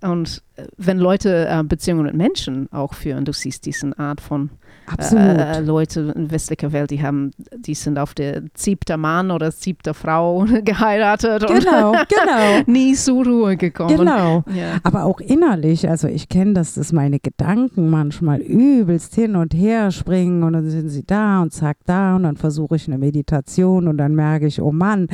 [0.02, 4.50] Und äh, wenn Leute äh, Beziehungen mit Menschen auch führen, du siehst diese Art von
[4.88, 5.24] absolut.
[5.24, 9.94] äh, Leute in westlicher Welt, die haben, die sind auf der siebter Mann oder siebter
[9.94, 12.64] Frau geheiratet und genau, genau.
[12.66, 13.98] nie zur Ruhe gekommen.
[13.98, 14.44] Genau.
[14.54, 14.78] Ja.
[14.84, 19.92] Aber auch innerlich, also ich kenne das, dass meine Gedanken manchmal übelst hin und her
[19.92, 23.88] springen und dann sind sie da und zack da und dann versuche ich eine Meditation
[23.88, 25.08] und dann merke ich, oh Mann,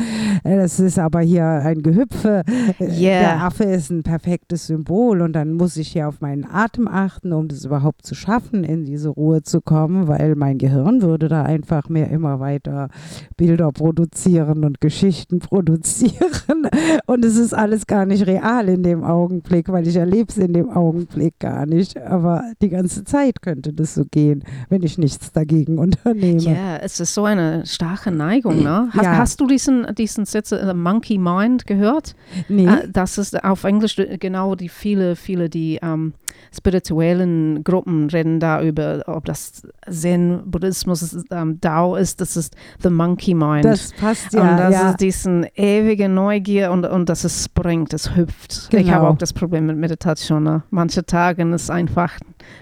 [0.43, 2.43] äh, das ist aber hier ein Gehüpfe.
[2.79, 3.19] Äh, Yeah.
[3.19, 7.31] Der Affe ist ein perfektes Symbol und dann muss ich hier auf meinen Atem achten,
[7.31, 11.43] um das überhaupt zu schaffen, in diese Ruhe zu kommen, weil mein Gehirn würde da
[11.43, 12.89] einfach mehr immer weiter
[13.37, 16.67] Bilder produzieren und Geschichten produzieren.
[17.05, 20.51] Und es ist alles gar nicht real in dem Augenblick, weil ich erlebe es in
[20.53, 21.97] dem Augenblick gar nicht.
[22.01, 26.39] Aber die ganze Zeit könnte das so gehen, wenn ich nichts dagegen unternehme.
[26.41, 28.61] Ja, es ist so eine starke Neigung.
[28.61, 28.89] Ne?
[28.91, 29.17] Hast, Ja.
[29.17, 32.15] hast du diesen, diesen Satz, äh, Monkey Mind, gehört?
[32.49, 32.65] Nee?
[32.67, 36.13] Äh, das ist auf Englisch äh, genau die viele, viele, die ähm,
[36.53, 42.89] spirituellen Gruppen reden da über, ob das Zen, Buddhismus, ähm, Dao ist, das ist the
[42.89, 43.65] Monkey Mind.
[43.65, 44.57] das passt und ja.
[44.57, 44.89] das ja.
[44.91, 48.69] ist diesen ewige Neugier und, und dass es springt, es hüpft.
[48.73, 48.91] Ich Genau.
[48.93, 50.43] habe auch das Problem mit Meditation.
[50.43, 50.63] Ne?
[50.69, 52.13] Manche Tage ist einfach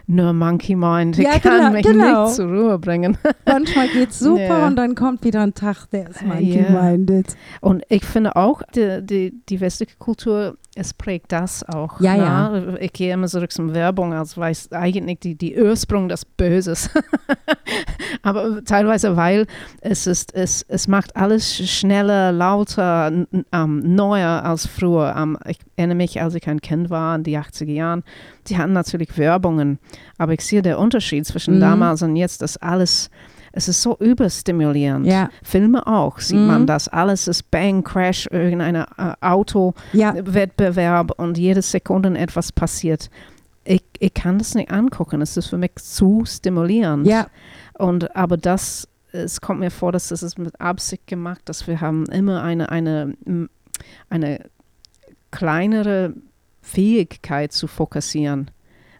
[0.07, 1.17] nur Monkey Mind.
[1.19, 2.23] Ich Ja, kann genau, mich genau.
[2.25, 3.17] nicht zur Ruhe bringen.
[3.45, 4.67] Manchmal geht's super Ja.
[4.67, 6.81] und dann kommt wieder ein Tag, der ist monkey Ja.
[6.83, 7.35] minded.
[7.61, 11.99] Und ich finde auch, die, die, die westliche Kultur, es prägt das auch.
[11.99, 12.77] Ja, ne?
[12.79, 16.89] Ich gehe immer zurück zum Werbung, als weiß eigentlich die, die Ursprung des Böses.
[18.21, 19.47] Aber teilweise, weil
[19.81, 23.11] es ist, es, es macht alles schneller, lauter,
[23.51, 25.13] ähm, neuer als früher.
[25.17, 28.03] Ähm, ich erinnere mich, als ich ein Kind war in die 80er Jahren,
[28.47, 29.79] die hatten natürlich Werbungen,
[30.17, 31.61] aber ich sehe den Unterschied zwischen Mhm.
[31.61, 33.09] damals und jetzt, dass alles,
[33.51, 35.05] es ist so überstimulierend.
[35.05, 36.47] Ja, Filme auch, sieht Mhm.
[36.47, 36.87] man das.
[36.87, 38.85] Alles ist Bang, Crash, irgendein äh,
[39.21, 43.09] Autowettbewerb ja, und jede Sekunde etwas passiert.
[43.65, 45.21] Ich, ich kann das nicht angucken.
[45.21, 47.07] Es ist für mich zu stimulierend.
[47.07, 47.27] ja,
[47.77, 51.79] Und, aber das, es kommt mir vor, dass das ist mit Absicht gemacht, dass wir
[51.81, 53.15] haben immer eine, eine,
[54.09, 54.49] eine
[55.31, 56.13] kleinere
[56.61, 58.51] Fähigkeit zu fokussieren.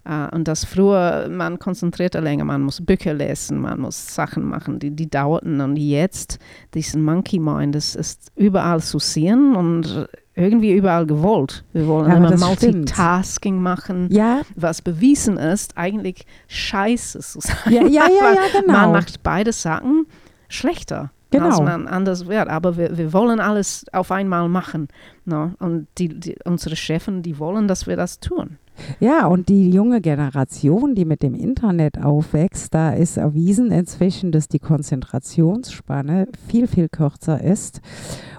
[0.06, 4.80] Äh, und das früher, man konzentrierte länger, man muss Bücher lesen, man muss Sachen machen,
[4.80, 5.62] die, die dauerten.
[5.62, 6.40] Und jetzt,
[6.74, 11.64] diesen Monkey Mind, das ist überall zu sehen und irgendwie überall gewollt.
[11.74, 12.74] Wir wollen Ja, immer das stimmt.
[12.76, 17.56] Multitasking machen, ja, was bewiesen ist, eigentlich scheiße zu sein.
[17.70, 18.74] ja, ja, ja, ja, genau.
[18.74, 20.06] Man macht beide Sachen
[20.50, 21.62] schlechter, als Genau.
[21.64, 22.48] man anders wird.
[22.48, 24.88] Aber wir, wir wollen alles auf einmal machen.
[25.26, 25.52] No?
[25.60, 28.58] Und die, die, unsere Chefin, die wollen, dass wir das tun.
[29.00, 34.48] Ja, und die junge Generation, die mit dem Internet aufwächst, da ist erwiesen inzwischen, dass
[34.48, 37.82] die Konzentrationsspanne viel, viel kürzer ist.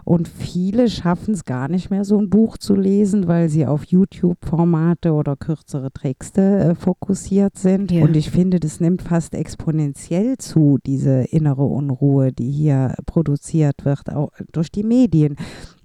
[0.05, 3.85] Und viele schaffen es gar nicht mehr, so ein Buch zu lesen, weil sie auf
[3.85, 7.91] YouTube-Formate oder kürzere Texte äh, fokussiert sind.
[7.91, 8.05] Ja.
[8.05, 14.13] Und ich finde, das nimmt fast exponentiell zu, diese innere Unruhe, die hier produziert wird,
[14.13, 15.37] auch durch die Medien.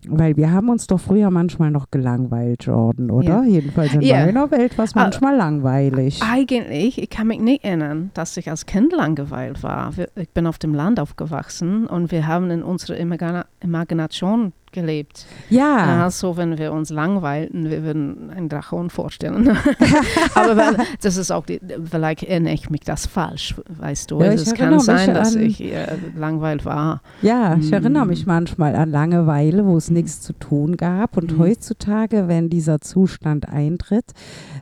[0.07, 3.43] Weil wir haben uns doch früher manchmal noch gelangweilt, Jordan, oder?
[3.43, 3.43] Ja.
[3.43, 4.25] Jedenfalls in Ja.
[4.25, 6.21] meiner Welt war es Ah, manchmal langweilig.
[6.23, 9.91] Eigentlich, ich kann mich nicht erinnern, dass ich als Kind langweilt war.
[10.15, 15.25] Ich bin auf dem Land aufgewachsen und wir haben in unserer Imagina Imagination gelebt.
[15.49, 19.49] Ja, Also wenn wir uns langweilten, wir würden einen Dracon vorstellen.
[20.35, 24.19] Aber weil, das ist auch, die, vielleicht erinnere ich mich das falsch, weißt du.
[24.21, 27.01] Ja, Also es kann erinnere sein, dass ich äh, langweilt war.
[27.21, 28.09] ja, ich erinnere Mm.
[28.09, 31.17] mich manchmal an Langeweile, wo es nichts zu tun gab.
[31.17, 31.39] Und Mhm.
[31.39, 34.05] heutzutage, wenn dieser Zustand eintritt,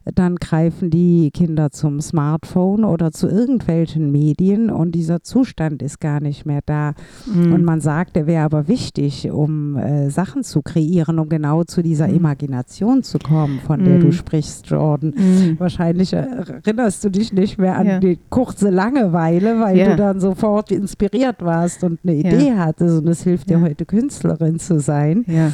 [0.06, 6.20] dann greifen die Kinder zum Smartphone oder zu irgendwelchen Medien und dieser Zustand ist gar
[6.20, 6.93] nicht mehr da.
[7.26, 7.52] Mhm.
[7.54, 11.81] Und man sagt, der wäre aber wichtig, um äh, Sachen zu kreieren, um genau zu
[11.81, 12.15] dieser Mhm.
[12.17, 14.12] Imagination zu kommen, von der du Mhm.
[14.13, 15.13] sprichst, Jordan.
[15.15, 15.60] Mhm.
[15.60, 17.99] Wahrscheinlich erinnerst du dich nicht mehr an Ja.
[17.99, 19.89] die kurze Langeweile, weil Ja.
[19.89, 22.19] du dann sofort inspiriert warst und eine Ja.
[22.31, 22.99] Idee hattest.
[23.01, 23.63] Und es hilft dir Ja.
[23.63, 25.23] heute, Künstlerin zu sein.
[25.27, 25.51] Ja.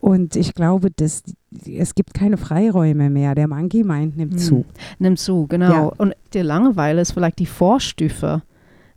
[0.00, 1.22] Und ich glaube, dass
[1.64, 3.34] es gibt keine Freiräume mehr.
[3.36, 4.64] Der Monkey Mind nimmt zu.
[4.98, 5.72] Nimmt zu, genau.
[5.72, 5.82] Ja.
[5.96, 8.42] Und die Langeweile ist vielleicht die Vorstufe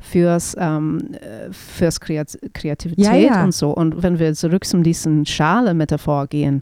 [0.09, 3.43] fürs, ähm, äh, fürs Kreat Kreativität Ja, ja.
[3.43, 3.71] und so.
[3.71, 6.61] Und wenn wir zurück zu diesen Schale-Metaphor gehen,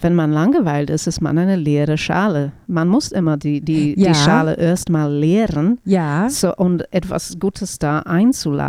[0.00, 2.52] wenn man langweilt ist, ist man eine leere Schale.
[2.68, 4.10] Man muss immer die, die, Ja.
[4.10, 7.98] die Schale erstmal leeren Ja, so, und etwas Gutes da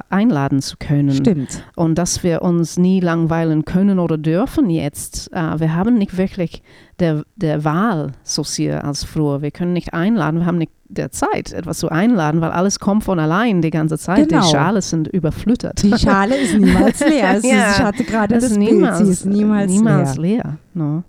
[0.10, 1.12] einladen zu können.
[1.13, 1.63] stimmt.
[1.76, 5.32] Und dass wir uns nie langweilen können oder dürfen jetzt.
[5.32, 6.63] Äh, wir haben nicht wirklich
[6.99, 9.41] der, der Wahl so sehr als früher.
[9.41, 13.03] Wir können nicht einladen, wir haben nicht der Zeit, etwas zu einladen, weil alles kommt
[13.03, 14.27] von allein die ganze Zeit.
[14.29, 14.41] Genau.
[14.43, 15.83] Die Schale sind überflüttet.
[15.83, 17.33] Die Schale ist niemals leer.
[17.38, 17.69] Es Ja.
[17.69, 18.95] ist, ich hatte gerade das, ist Bild.
[18.97, 20.43] Sie ist niemals, niemals leer.
[20.43, 20.57] leer.
[20.73, 21.03] no.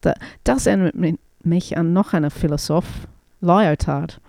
[0.00, 0.14] Da,
[0.44, 2.86] das erinnert mi- mich an noch einen Philosoph,
[3.42, 4.20] Lyotard,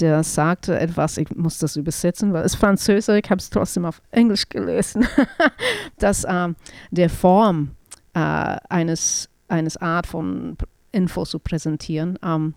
[0.00, 3.84] der sagte etwas, ich muss das übersetzen, weil es ist Französisch, ich habe es trotzdem
[3.86, 5.06] auf Englisch gelesen,
[5.98, 6.54] dass ähm,
[6.90, 7.70] der Form
[8.14, 10.56] äh, eines, eines Art von
[10.92, 12.54] Info zu präsentieren ähm,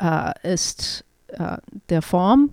[0.00, 1.56] äh, ist äh,
[1.88, 2.50] der Form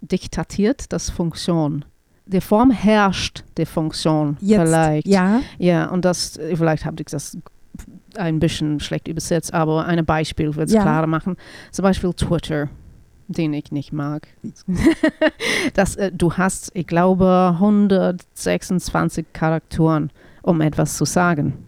[0.00, 1.84] diktatiert das Funktion.
[2.26, 5.06] Die Form herrscht die Funktion Jetzt, vielleicht.
[5.06, 7.38] ja, Ja, und das, vielleicht habe ich das
[8.16, 10.82] ein bisschen schlecht übersetzt, aber ein Beispiel wird es Ja.
[10.82, 11.36] klarer machen.
[11.70, 12.68] Zum Beispiel Twitter,
[13.28, 14.26] den ich nicht mag.
[15.74, 20.10] das, äh, du hast, ich glaube, 126 Charakteren,
[20.42, 21.65] um etwas zu sagen.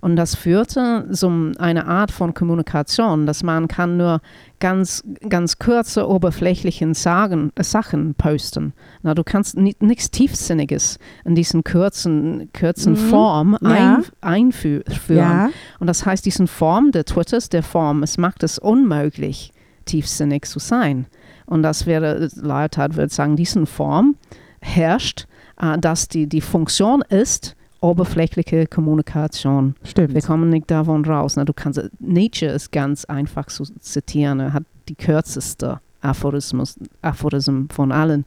[0.00, 4.20] Und das führte zu einer Art von Kommunikation, dass man kann nur
[4.60, 8.72] ganz, ganz kurze, oberflächlichen Sagen, äh, Sachen posten.
[9.02, 12.96] Na, du kannst ni nichts Tiefsinniges in diesen kurzen, kurzen Mhm.
[12.96, 13.68] Form Ja.
[13.68, 14.84] ein, einführen.
[15.08, 19.52] ja, Und das heißt, diesen Form der Twitters, der Form, es macht es unmöglich,
[19.84, 21.06] tiefsinnig zu sein.
[21.46, 24.16] Und das wäre, Leutard würde sagen, diesen Form
[24.60, 25.26] herrscht,
[25.60, 29.74] äh, dass die, die Funktion ist, oberflächliche Kommunikation.
[29.84, 30.14] stimmt.
[30.14, 31.36] Wir kommen nicht davon raus.
[31.36, 34.40] Na, du kannst, Nietzsche ist ganz einfach zu zitieren.
[34.40, 38.24] Er hat die kürzeste Aphorismus, Aphorism von allen.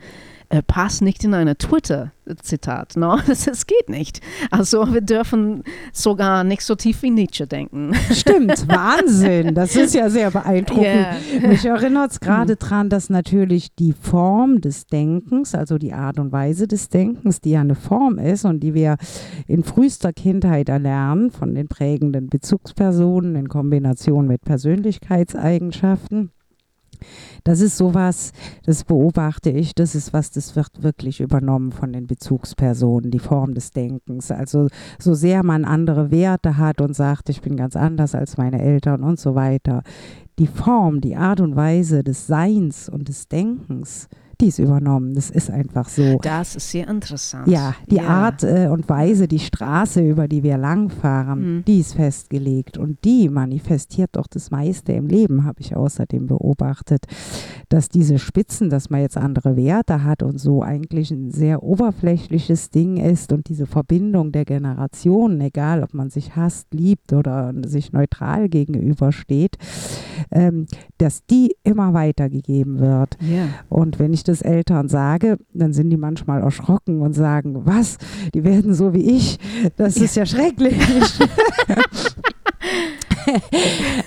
[0.51, 2.97] Er passt nicht in eine Twitter-Zitat.
[2.97, 3.17] No?
[3.27, 4.19] Das, das geht nicht.
[4.49, 7.93] Also wir dürfen sogar nicht so tief wie Nietzsche denken.
[8.11, 9.55] Stimmt, Wahnsinn.
[9.55, 10.85] Das ist ja sehr beeindruckend.
[10.85, 11.47] Yeah.
[11.47, 12.27] Mich erinnert es Hm.
[12.27, 17.39] gerade dran, dass natürlich die Form des Denkens, also die Art und Weise des Denkens,
[17.39, 18.97] die ja eine Form ist und die wir
[19.47, 26.31] in frühester Kindheit erlernen von den prägenden Bezugspersonen in Kombination mit Persönlichkeitseigenschaften.
[27.43, 28.31] Das ist sowas,
[28.65, 33.53] das beobachte ich, das ist was, das wird wirklich übernommen von den Bezugspersonen, die Form
[33.53, 34.31] des Denkens.
[34.31, 34.67] Also
[34.99, 39.03] so sehr man andere Werte hat und sagt, ich bin ganz anders als meine Eltern
[39.03, 39.83] und so weiter,
[40.39, 44.07] die Form, die Art und Weise des Seins und des Denkens,
[44.47, 45.13] ist übernommen.
[45.15, 46.17] Das ist einfach so.
[46.21, 47.47] Das ist sehr interessant.
[47.47, 48.07] Ja, die Ja.
[48.07, 51.63] Art äh, und Weise, die Straße, über die wir langfahren, Mhm.
[51.65, 52.77] die ist festgelegt.
[52.77, 57.05] Und die manifestiert doch das meiste im Leben, habe ich außerdem beobachtet.
[57.69, 62.69] Dass diese Spitzen, dass man jetzt andere Werte hat und so eigentlich ein sehr oberflächliches
[62.69, 67.91] Ding ist und diese Verbindung der Generationen, egal ob man sich hasst, liebt oder sich
[67.93, 69.57] neutral gegenübersteht,
[70.31, 73.17] ähm, dass die immer weitergegeben wird.
[73.21, 73.45] Ja.
[73.69, 77.97] Und wenn ich das Eltern sage, dann sind die manchmal erschrocken und sagen, was,
[78.33, 79.37] die werden so wie ich,
[79.75, 80.77] das ist ja schrecklich.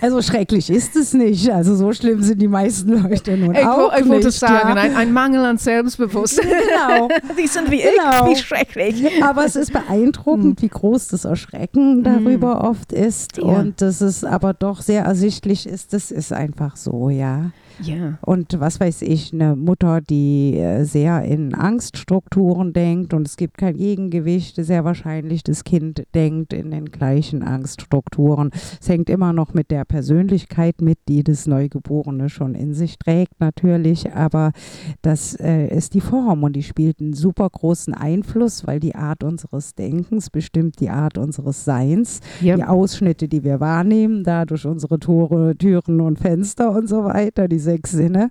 [0.00, 1.50] also schrecklich ist es nicht.
[1.50, 4.38] Also so schlimm sind die meisten Leute nun Ich, auch ich wollte nicht.
[4.38, 4.82] sagen, ja.
[4.82, 6.48] ein, ein Mangel an Selbstbewusstsein.
[6.48, 7.08] Genau.
[7.38, 8.30] Die sind wie Genau.
[8.30, 9.22] ich, wie schrecklich.
[9.22, 13.44] Aber es ist beeindruckend, wie groß das Erschrecken darüber oft ist Ja.
[13.44, 17.50] und dass es aber doch sehr ersichtlich ist, das ist einfach so, ja.
[17.82, 18.18] Ja.
[18.22, 23.58] Und was weiß ich, eine Mutter, die äh, sehr in Angststrukturen denkt und es gibt
[23.58, 28.50] kein Gegengewicht, sehr wahrscheinlich das Kind denkt in den gleichen Angststrukturen.
[28.80, 33.40] Es hängt immer noch mit der Persönlichkeit mit, die das Neugeborene schon in sich trägt,
[33.40, 34.52] natürlich, aber
[35.02, 39.24] das äh, ist die Form und die spielt einen super großen Einfluss, weil die Art
[39.24, 42.56] unseres Denkens bestimmt die Art unseres Seins, Ja.
[42.56, 47.48] die Ausschnitte, die wir wahrnehmen, da durch unsere Tore, Türen und Fenster und so weiter,
[47.48, 48.30] die sechs Sinne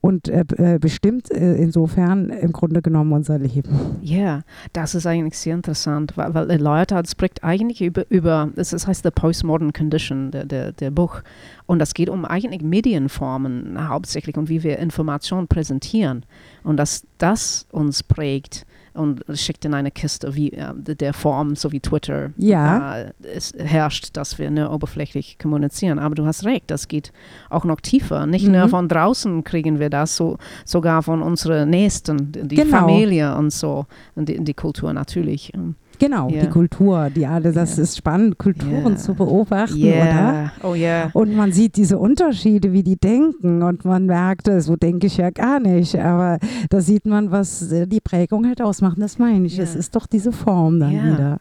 [0.00, 3.98] und äh, bestimmt äh, insofern im Grunde genommen unser Leben.
[4.02, 4.42] Ja,
[4.72, 9.10] das ist eigentlich sehr interessant, weil, weil Leute spricht eigentlich über, über das heißt The
[9.10, 11.22] Postmodern Condition, der, der, der Buch.
[11.66, 16.24] Und das geht um eigentlich Medienformen hauptsächlich und wie wir Informationen präsentieren.
[16.64, 21.72] Und dass das uns prägt und schickt in eine Kiste wie äh, der Form, so
[21.72, 22.30] wie Twitter.
[22.36, 22.98] Ja.
[23.02, 25.98] Äh, es herrscht, dass wir nur oberflächlich kommunizieren.
[25.98, 27.12] Aber du hast recht, das geht
[27.48, 28.26] auch noch tiefer.
[28.26, 28.70] Nicht nur Mhm.
[28.70, 32.78] von draußen kriegen wir das, so, sogar von unseren Nächsten, die Genau.
[32.78, 33.86] Familie und so.
[34.14, 35.52] Und die, die Kultur natürlich.
[36.00, 36.40] Genau, Ja.
[36.42, 37.82] die Kultur, die alle, das Ja.
[37.84, 38.96] ist spannend, Kulturen Ja.
[38.96, 39.84] zu beobachten, oder?
[39.84, 40.52] Yeah.
[40.64, 41.10] Oh ja.
[41.12, 45.18] Und man sieht diese Unterschiede, wie die denken und man merkt, äh, so denke ich
[45.18, 46.38] ja gar nicht, aber
[46.70, 48.96] da sieht man, was äh, die Prägung halt ausmacht.
[48.98, 51.38] Das meine ich, es ist doch diese Form dann wieder.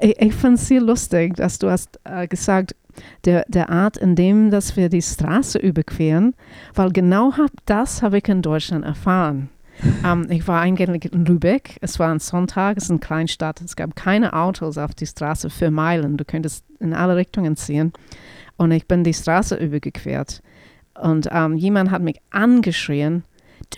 [0.00, 2.76] Ich, ich finde es sehr lustig, dass du hast äh, gesagt,
[3.26, 6.34] der, der Art, in dem dass wir die Straße überqueren,
[6.74, 9.48] weil genau hab, das habe ich in Deutschland erfahren.
[10.04, 13.76] Ähm, ich war eigentlich in Lübeck, es war ein Sonntag, es ist eine Kleinstadt, es
[13.76, 17.92] gab keine Autos auf die Straße für Meilen, du könntest in alle Richtungen ziehen.
[18.56, 20.42] Und ich bin die Straße übergequert
[20.98, 23.24] und ähm, jemand hat mich angeschrien,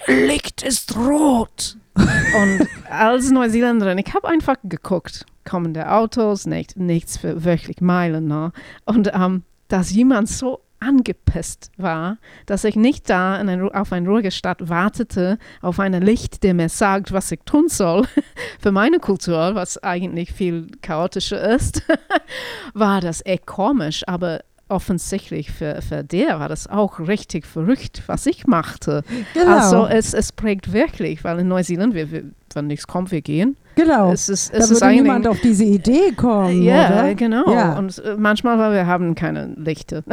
[0.07, 1.77] der Licht ist rot.
[1.95, 8.27] Und als Neuseeländerin, ich habe einfach geguckt, kommen der Autos, nicht, nichts für wirklich Meilen.
[8.27, 8.53] Ne?
[8.85, 14.07] Und ähm, dass jemand so angepisst war, dass ich nicht da in ein, auf ein
[14.07, 18.07] ruhige Stadt wartete, auf ein Licht, der mir sagt, was ich tun soll,
[18.61, 21.83] für meine Kultur, was eigentlich viel chaotischer ist,
[22.75, 28.27] war das echt komisch, aber offensichtlich für, für der war das auch richtig verrückt, was
[28.27, 29.03] ich machte.
[29.35, 33.23] Genau, Also es, es prägt wirklich, weil in Neuseeland, wir, wir, wenn nichts kommt, wir
[33.23, 33.57] gehen.
[33.75, 34.13] genau.
[34.13, 37.15] Es ist, da es ist würde niemand auf diese Idee kommen, ja, oder?
[37.15, 37.51] genau.
[37.53, 37.79] Ja.
[37.79, 40.03] Und äh, manchmal, weil wir haben keine Lichter.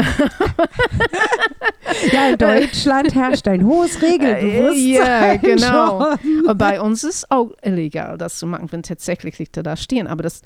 [2.11, 4.91] Ja, in Deutschland herrscht ein hohes Regelbewusstsein.
[4.91, 6.15] Ja, genau.
[6.15, 6.47] schon.
[6.47, 10.07] Und bei uns ist auch illegal, das zu machen, wenn tatsächlich Lichter da stehen.
[10.07, 10.41] Aber das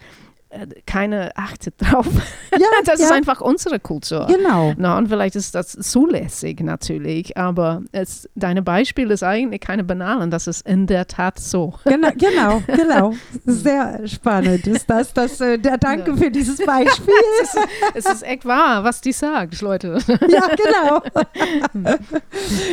[0.86, 2.08] keine achtet drauf.
[2.52, 4.26] Ja, Das ja, ist einfach unsere Kultur.
[4.28, 4.74] Genau.
[4.78, 10.32] Na, und vielleicht ist das zulässig natürlich, aber es, deine Beispiel ist eigentlich keine banalen,
[10.32, 11.76] das ist in der Tat so.
[11.86, 13.14] Genau, genau, genau.
[13.46, 15.14] Sehr spannend ist das.
[15.14, 16.18] das äh, der, danke Ja.
[16.18, 17.14] für dieses Beispiel.
[17.44, 20.00] es, ist, es ist echt wahr, was die sagt, Leute.
[20.08, 21.02] ja, genau.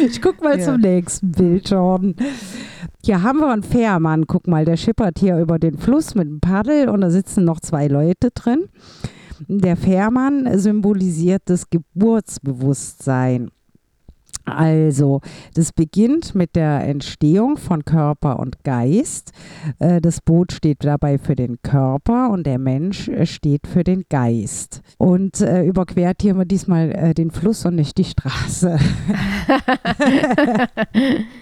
[0.06, 0.64] Ich guck mal Ja.
[0.64, 2.14] zum nächsten Bild, Jordan.
[3.04, 4.26] Hier haben wir einen Fährmann.
[4.26, 7.60] Guck mal, der schippert hier über den Fluss mit dem Paddel und da sitzen noch
[7.66, 8.68] zwei Leute drin.
[9.48, 13.50] Der Fährmann symbolisiert das Geburtsbewusstsein.
[14.48, 15.22] Also,
[15.54, 19.32] das beginnt mit der Entstehung von Körper und Geist.
[19.80, 24.04] Äh, Das Boot steht dabei für den Körper und der Mensch äh, steht für den
[24.08, 24.82] Geist.
[24.98, 28.78] Und äh, überquert hier mal diesmal äh, den Fluss und nicht die Straße.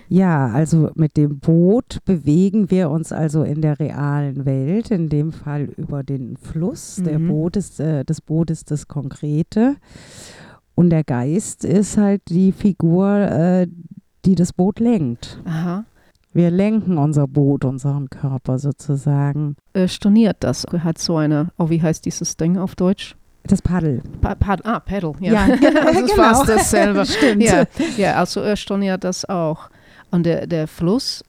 [0.09, 5.33] ja, also mit dem Boot bewegen wir uns also in der realen Welt, in dem
[5.33, 6.97] Fall über den Fluss.
[7.05, 7.29] Der Mhm.
[7.29, 9.77] Boot ist, äh, das Boot ist das Konkrete.
[10.75, 13.67] Und der Geist ist halt die Figur, äh,
[14.25, 15.41] die das Boot lenkt.
[15.45, 15.85] Aha.
[16.33, 19.55] Wir lenken unser Boot, unseren Körper sozusagen.
[19.73, 20.67] Äh, storniert das.
[20.79, 23.15] Hat so eine, oh, wie heißt dieses Ding auf Deutsch?
[23.45, 24.03] Das Paddel.
[24.21, 25.13] Pa Pad ah, Pedal.
[25.21, 26.23] Ja, Ja, das ist genau.
[26.23, 27.07] fast dasselbe.
[27.07, 27.43] Stimmt.
[27.43, 27.65] Ja,
[27.97, 29.69] ja, also er storniert das auch.
[30.11, 31.23] Und der, der Fluss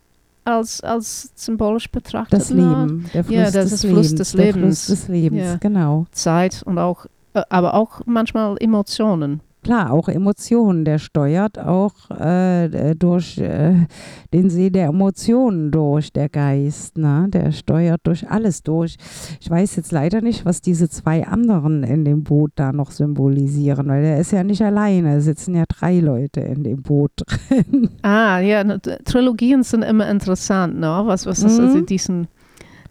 [0.46, 2.40] als, als symbolisch betrachtet.
[2.40, 3.10] Das Leben.
[3.14, 4.08] Der Fluss Ja, das des ist Lebens.
[4.08, 4.86] Fluss des Der Lebens.
[4.86, 5.56] Fluss des Lebens, Ja.
[5.58, 6.06] genau.
[6.12, 7.06] Zeit und auch,
[7.50, 9.42] aber auch manchmal Emotionen.
[9.64, 10.86] Klar, auch Emotionen.
[10.86, 13.88] Der steuert auch äh, äh, durch äh,
[14.32, 17.00] den See der Emotionen durch, der Geist.
[17.00, 17.26] Ne?
[17.30, 18.98] Der steuert durch alles durch.
[19.42, 23.88] Ich weiß jetzt leider nicht, was diese zwei anderen in dem Boot da noch symbolisieren,
[23.88, 25.16] weil der ist ja nicht alleine.
[25.16, 27.90] Es sitzen ja drei Leute in dem Boot drin.
[28.04, 31.02] Ah, ja, ne, Trilogien sind immer interessant, ne?
[31.06, 31.66] Was, was ist Mhm.
[31.66, 32.28] also diesen,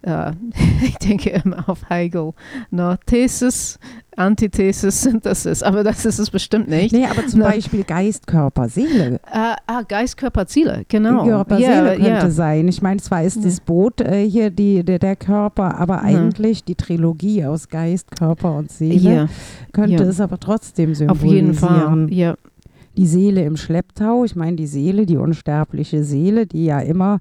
[0.05, 0.31] äh,
[0.85, 2.33] ich denke immer auf Hegel,
[2.71, 2.97] ne?
[3.05, 3.79] Thesis,
[4.15, 6.93] Antithesis, Synthesis, aber das ist es bestimmt nicht.
[6.93, 7.49] Nee, aber zum Na.
[7.49, 9.19] Beispiel Geist, Körper, Seele.
[9.29, 11.25] Ah, ah, Geist, Körper, Ziele, genau.
[11.25, 12.29] Körper, ja, Seele könnte ja.
[12.29, 12.67] sein.
[12.67, 13.43] Ich meine, zwar ist Ja.
[13.43, 18.55] das Boot äh, hier die, der, der Körper, aber eigentlich die Trilogie aus Geist, Körper
[18.55, 19.27] und Seele
[19.73, 21.79] könnte es aber trotzdem auf jeden Fall.
[21.81, 22.07] symbolisieren.
[22.09, 22.35] Ja.
[22.97, 24.23] Die Seele im Schlepptau.
[24.23, 27.19] Ich meine, die Seele, die unsterbliche Seele, die ja immer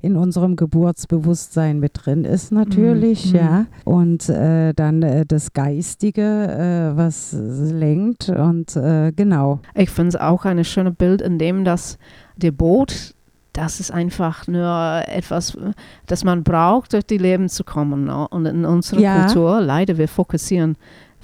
[0.00, 3.38] in unserem Geburtsbewusstsein mit drin ist, natürlich, Mhm.
[3.38, 3.66] ja.
[3.84, 9.60] Und äh, dann äh, das Geistige, äh, was lenkt und äh, genau.
[9.74, 11.98] Ich finde es auch ein schönes Bild, in dem das
[12.36, 13.14] der Boot,
[13.52, 15.56] das ist einfach nur etwas,
[16.06, 18.04] das man braucht, durch die Leben zu kommen.
[18.04, 18.28] Ne?
[18.28, 19.24] Und in unserer Ja.
[19.24, 20.76] Kultur, leider, wir fokussieren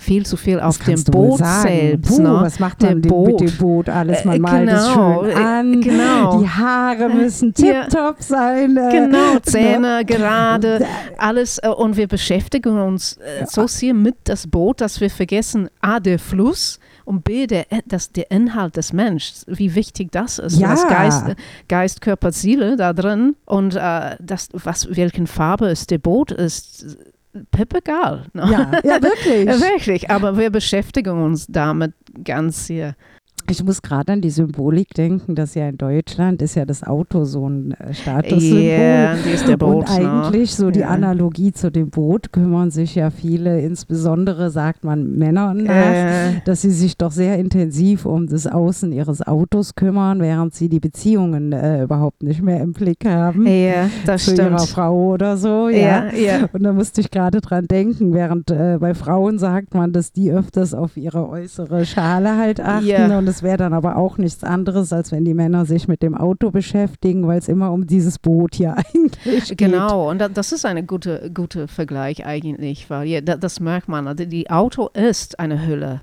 [0.02, 2.08] viel zu viel auf dem Boot selbst.
[2.16, 2.38] Puh, ne?
[2.42, 3.40] was macht man dem, Boot.
[3.40, 4.24] mit dem Boot alles?
[4.24, 5.80] Man Äh, malt es genau, schön äh, an.
[5.80, 6.40] genau.
[6.40, 7.84] Die Haare müssen Ja.
[7.84, 8.76] tipptopp sein.
[8.76, 9.42] äh, Genau, ne?
[9.42, 10.84] Zähne gerade,
[11.18, 11.58] alles.
[11.58, 16.00] äh, Und wir beschäftigen uns äh, so sehr mit das Boot, dass wir vergessen, A,
[16.00, 20.58] der Fluss und B, der, das, der Inhalt des Menschen, wie wichtig das ist.
[20.58, 20.70] Ja.
[20.70, 21.24] Das Geist,
[21.68, 26.96] Geist, Körper, Seele da drin und äh, das, was, welchen Farbe es der Boot ist,
[27.50, 28.26] Pip egal.
[28.32, 28.42] Ne?
[28.50, 29.46] Ja, ja, wirklich.
[29.46, 32.94] Ja, wirklich, aber wir beschäftigen uns damit ganz sehr.
[33.52, 37.24] Ich muss gerade an die Symbolik denken, dass ja in Deutschland ist ja das Auto
[37.24, 39.18] so ein äh, Statussymbol.
[39.46, 39.90] Die Boot.
[39.90, 40.88] Und eigentlich so die Ja.
[40.88, 46.62] Analogie zu dem Boot kümmern sich ja viele, insbesondere sagt man Männer nach, Äh, dass
[46.62, 51.52] sie sich doch sehr intensiv um das Außen ihres Autos kümmern, während sie die Beziehungen
[51.52, 54.70] äh, überhaupt nicht mehr im Blick haben ja, das zu ihrer stimmt.
[54.70, 55.68] Frau oder so.
[55.68, 56.06] Ja.
[56.14, 56.48] Ja.
[56.54, 60.32] Und da musste ich gerade dran denken, während äh, bei Frauen sagt man, dass die
[60.32, 63.12] öfters auf ihre äußere Schale halt achten.
[63.12, 66.16] Und es wäre dann aber auch nichts anderes, als wenn die Männer sich mit dem
[66.16, 69.58] Auto beschäftigen, weil es immer um dieses Boot hier eigentlich geht.
[69.58, 73.88] Genau, und da, das ist ein guter gute Vergleich eigentlich, weil ja, da, das merkt
[73.88, 74.06] man.
[74.06, 76.02] also Die Auto ist eine Hülle.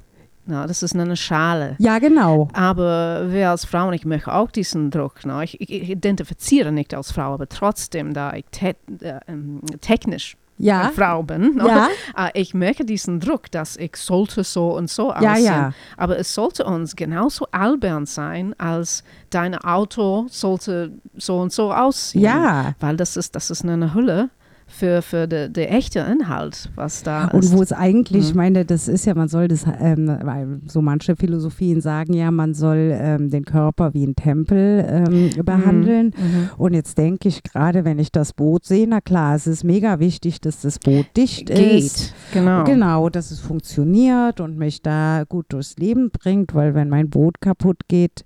[0.49, 1.75] Na, das ist eine Schale.
[1.77, 2.47] Ja, genau.
[2.53, 5.19] Aber wir als Frauen, ich möchte auch diesen Druck.
[5.23, 9.61] Na, ich, ich ich identifiziere nicht als Frau, aber trotzdem, da ich te äh, ähm,
[9.79, 10.91] technisch Ja.
[10.93, 11.87] Frau bin, Ja,
[12.17, 15.45] äh, ich merke diesen Druck, dass ich sollte so und so ja, aussehen.
[15.45, 15.73] ja.
[15.95, 22.21] Aber es sollte uns genauso albern sein, als dein Auto sollte so und so aussehen.
[22.21, 22.73] Ja.
[22.81, 24.29] Weil das ist, das ist eine Hülle
[24.69, 27.51] für, für den der echte Inhalt, was da Und ist.
[27.57, 28.37] wo es eigentlich, ich Mhm.
[28.37, 32.53] meine, das ist ja, man soll das, ähm, weil so manche Philosophien sagen ja, man
[32.53, 36.13] soll ähm, den Körper wie ein Tempel ähm, behandeln.
[36.15, 36.49] Mhm.
[36.57, 39.99] Und jetzt denke ich gerade, wenn ich das Boot sehe, na klar, es ist mega
[39.99, 42.13] wichtig, dass das Boot dicht ist.
[42.13, 42.63] Geht, genau.
[42.63, 47.41] Genau, dass es funktioniert und mich da gut durchs Leben bringt, weil wenn mein Boot
[47.41, 48.23] kaputt geht,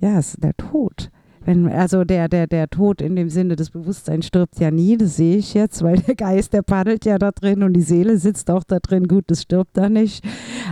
[0.00, 1.10] ja, ist der Tod.
[1.44, 5.16] Wenn, also der, der, der Tod in dem Sinne des Bewusstseins stirbt ja nie, das
[5.16, 8.50] sehe ich jetzt, weil der Geist, der paddelt ja da drin und die Seele sitzt
[8.50, 10.24] auch da drin, gut, das stirbt da nicht.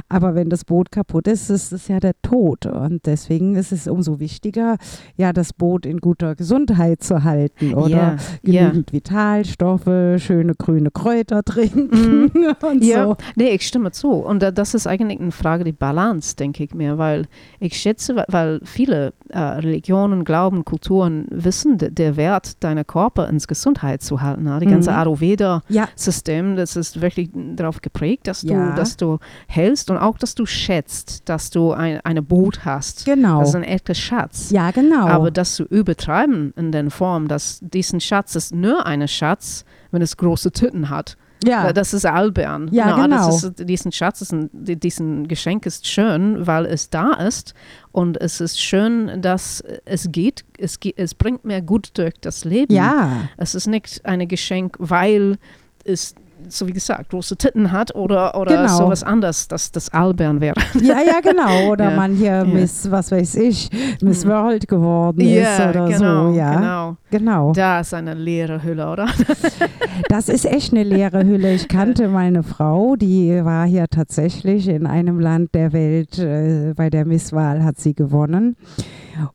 [0.09, 2.67] Aber wenn das Boot kaputt ist, ist es ja der Tod.
[2.67, 4.77] Und deswegen ist es umso wichtiger,
[5.17, 8.63] ja, das Boot in guter Gesundheit zu halten oder Ja, ja.
[8.69, 9.85] genügend Vitalstoffe,
[10.19, 12.31] schöne grüne Kräuter trinken
[12.63, 12.83] und Mhm.
[12.83, 13.17] Ja, so.
[13.37, 14.11] nee, ich stimme zu.
[14.11, 17.27] Und das ist eigentlich eine Frage der Balance, denke ich mir, weil
[17.61, 23.47] ich schätze, weil viele äh, Religionen, Glauben, Kulturen wissen, de, der Wert deiner Körper ins
[23.49, 24.45] Gesundheit zu halten.
[24.45, 24.59] ne?
[24.61, 24.97] Die ganze Mhm.
[24.97, 28.75] Ayurveda-System, Ja, das ist wirklich darauf geprägt, dass du, Ja.
[28.75, 33.05] dass du hältst und auch, dass du schätzt, dass du ein eine Boot hast.
[33.05, 33.41] genau.
[33.41, 34.51] Das ist ein echter Schatz.
[34.51, 35.07] ja, genau.
[35.07, 40.03] Aber das zu übertreiben in der Form, dass diesen Schatz ist nur ein Schatz, wenn
[40.03, 41.17] es große Tüten hat.
[41.45, 42.69] Ja, Das ist albern.
[42.73, 43.27] Ja, Na, genau.
[43.27, 47.55] Das ist, diesen Schatz, ist ein, die- diesen Geschenk ist schön, weil es da ist.
[47.93, 50.45] Und es ist schön, dass es geht.
[50.59, 52.73] Es, es bringt mir gut durch das Leben.
[52.75, 55.37] ja, Es ist nicht ein Geschenk, weil
[55.85, 56.15] es,
[56.49, 58.77] so wie gesagt, große Titten hat oder, oder Genau.
[58.77, 60.57] sowas anderes, dass das albern wäre.
[60.81, 61.71] ja, ja, genau.
[61.71, 62.45] Oder Ja, man hier ja.
[62.45, 63.69] Miss, was weiß ich,
[64.01, 64.31] Miss Mhm.
[64.31, 66.37] World geworden ist oder genau, so.
[66.39, 66.97] Ja, genau.
[67.13, 67.53] Genau.
[67.53, 69.07] Da ist eine leere Hülle, oder?
[70.09, 71.55] Das ist echt eine leere Hülle.
[71.55, 76.91] Ich kannte meine Frau, die war hier tatsächlich in einem Land der Welt, äh, bei
[76.91, 78.57] der Misswahl hat sie gewonnen.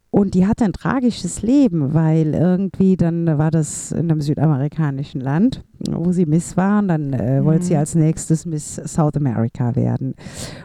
[0.09, 5.63] Und die hatte ein tragisches Leben, weil irgendwie dann war das in einem südamerikanischen Land,
[5.91, 6.79] wo sie Miss war.
[6.79, 7.79] Und dann äh, wollte sie Mhm.
[7.79, 10.15] als nächstes Miss South America werden.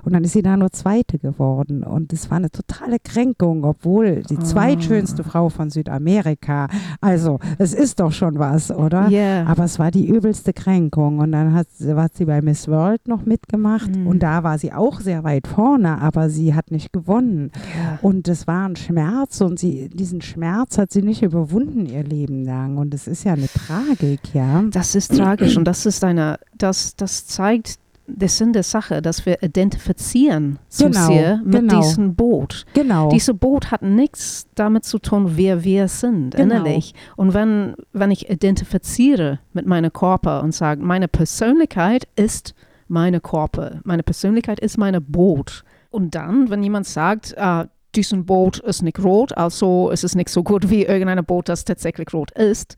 [0.04, 1.82] Und dann ist sie da nur Zweite geworden.
[1.82, 4.44] Und es war eine totale Kränkung, obwohl die Ah.
[4.44, 6.68] zweitschönste Frau von Südamerika,
[7.02, 9.08] also es ist doch schon was, oder?
[9.08, 9.44] Ja.
[9.46, 11.18] Aber es war die übelste Kränkung.
[11.18, 13.94] Und dann hat, hat sie bei Miss World noch mitgemacht.
[13.94, 14.06] Mhm.
[14.06, 17.50] Und da war sie auch sehr weit vorne, aber sie hat nicht gewonnen.
[17.76, 17.98] ja.
[18.02, 22.44] Und es war ein Schmerz und sie, diesen Schmerz hat sie nicht überwunden ihr Leben
[22.44, 22.78] lang.
[22.78, 24.62] Und es ist ja eine Tragik, ja.
[24.70, 29.24] Das ist tragisch und das ist eine, das, das zeigt der Sinn der Sache, dass
[29.26, 31.80] wir identifizieren Genau, sehr mit genau.
[31.80, 32.66] diesem Boot.
[32.74, 33.10] Genau.
[33.10, 36.42] Dieses Boot hat nichts damit zu tun, wer wir sind, Genau.
[36.56, 36.94] innerlich.
[37.16, 42.54] Und wenn, wenn ich identifiziere mit meinem Körper und sage, meine Persönlichkeit ist
[42.88, 45.64] meine Körper, meine Persönlichkeit ist meine Boot.
[45.90, 50.28] Und dann, wenn jemand sagt, ah, dieses Boot ist nicht rot, also ist es nicht
[50.28, 52.76] so gut wie irgendein Boot, das tatsächlich rot ist,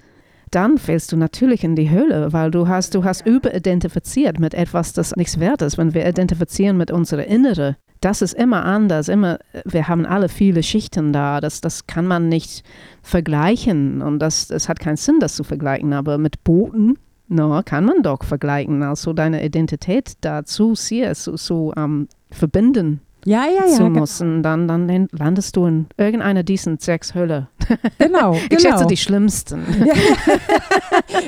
[0.54, 4.92] dann fällst du natürlich in die Höhle, weil du hast, du hast überidentifiziert mit etwas,
[4.92, 5.78] das nichts wert ist.
[5.78, 9.08] Wenn wir identifizieren mit unserer Innere, das ist immer anders.
[9.08, 11.40] Immer, wir haben alle viele Schichten da.
[11.40, 12.62] Das, das kann man nicht
[13.02, 15.92] vergleichen und das, das hat keinen Sinn, das zu vergleichen.
[15.92, 16.98] Aber mit Booten
[17.28, 18.82] no, kann man doch vergleichen.
[18.82, 23.76] Also deine Identität dazu sehr zu, zu um, verbinden ja, ja, ja.
[23.76, 27.48] zu müssen, dann, dann landest du in irgendeiner diesen sechs Hölle.
[27.98, 28.60] Genau, Ich genau.
[28.60, 29.62] schätze die schlimmsten.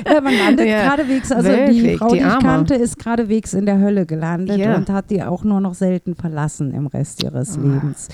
[0.05, 3.53] Ja, man landet Ja, geradewegs, also die wirklich, Frau, die die, ich kannte, ist geradewegs
[3.53, 4.75] in der Hölle gelandet Ja.
[4.75, 7.61] und hat die auch nur noch selten verlassen im Rest ihres Ah.
[7.61, 8.07] Lebens.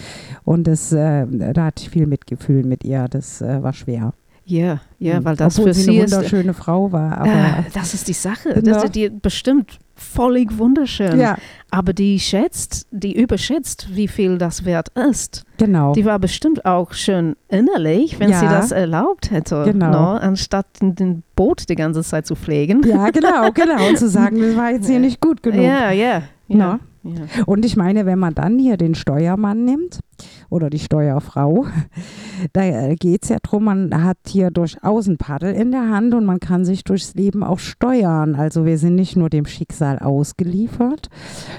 [0.44, 4.14] Und das, äh, da hatte ich viel Mitgefühl mit ihr, das äh, war schwer.
[4.46, 5.26] Ja, ja, Mhm.
[5.26, 6.12] weil das Obwohl für sie sie eine ist.
[6.14, 8.50] wunderschöne Frau war, aber Äh, das ist die Sache.
[8.56, 8.62] Ja.
[8.62, 11.18] Das ist die bestimmt völlig wunderschön.
[11.20, 11.38] ja,
[11.72, 15.44] Aber die schätzt, die überschätzt, wie viel das wert ist.
[15.58, 15.94] genau.
[15.94, 18.40] Die war bestimmt auch schön innerlich, wenn Ja.
[18.40, 19.64] sie das erlaubt hätte.
[19.66, 19.92] Genau.
[19.92, 20.08] No?
[20.18, 22.84] Anstatt den, Boot die ganze Zeit zu pflegen.
[22.86, 23.88] Ja, genau, genau.
[23.88, 25.64] Und zu sagen, das war jetzt hier nicht gut genug.
[25.64, 26.24] Ja, ja.
[26.50, 26.58] No?
[26.58, 26.80] ja.
[27.06, 27.44] ja.
[27.46, 30.00] Und ich meine, wenn man dann hier den Steuermann nimmt
[30.50, 31.66] oder die Steuerfrau,
[32.54, 36.26] da geht es ja darum, man hat hier durchaus ein Paddel in der Hand und
[36.26, 38.36] man kann sich durchs Leben auch steuern.
[38.36, 41.10] Also wir sind nicht nur dem Schicksal ausgeliefert,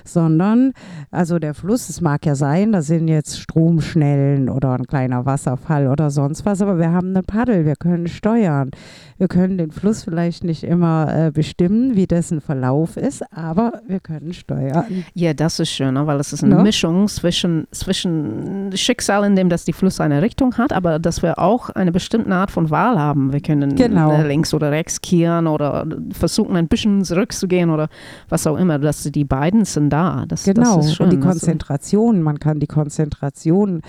[0.05, 0.73] sondern
[1.11, 5.89] also der Fluss, es mag ja sein, da sind jetzt Stromschnellen oder ein kleiner Wasserfall
[5.89, 8.71] oder sonst was, aber wir haben ein Paddel, wir können steuern.
[9.17, 14.01] Wir können den Fluss vielleicht nicht immer äh, bestimmen, wie dessen Verlauf ist, aber wir
[14.01, 15.05] können steuern.
[15.15, 16.07] Ja, das ist schön, ne?
[16.07, 16.63] weil es ist eine No?
[16.63, 18.44] Mischung zwischen, zwischen
[18.75, 22.33] Schicksal, in dem dass die Fluss eine Richtung hat, aber dass wir auch eine bestimmte
[22.35, 23.33] Art von Wahl haben.
[23.33, 24.13] Wir können Genau.
[24.13, 27.89] äh, links oder rechts kehren oder versuchen ein bisschen zurückzugehen oder
[28.29, 28.79] was auch immer.
[28.79, 30.25] Dass die beiden sind da.
[30.29, 31.05] Das, Genau, das ist schön.
[31.05, 33.83] und die Also, Konzentration, man kann die Konzentration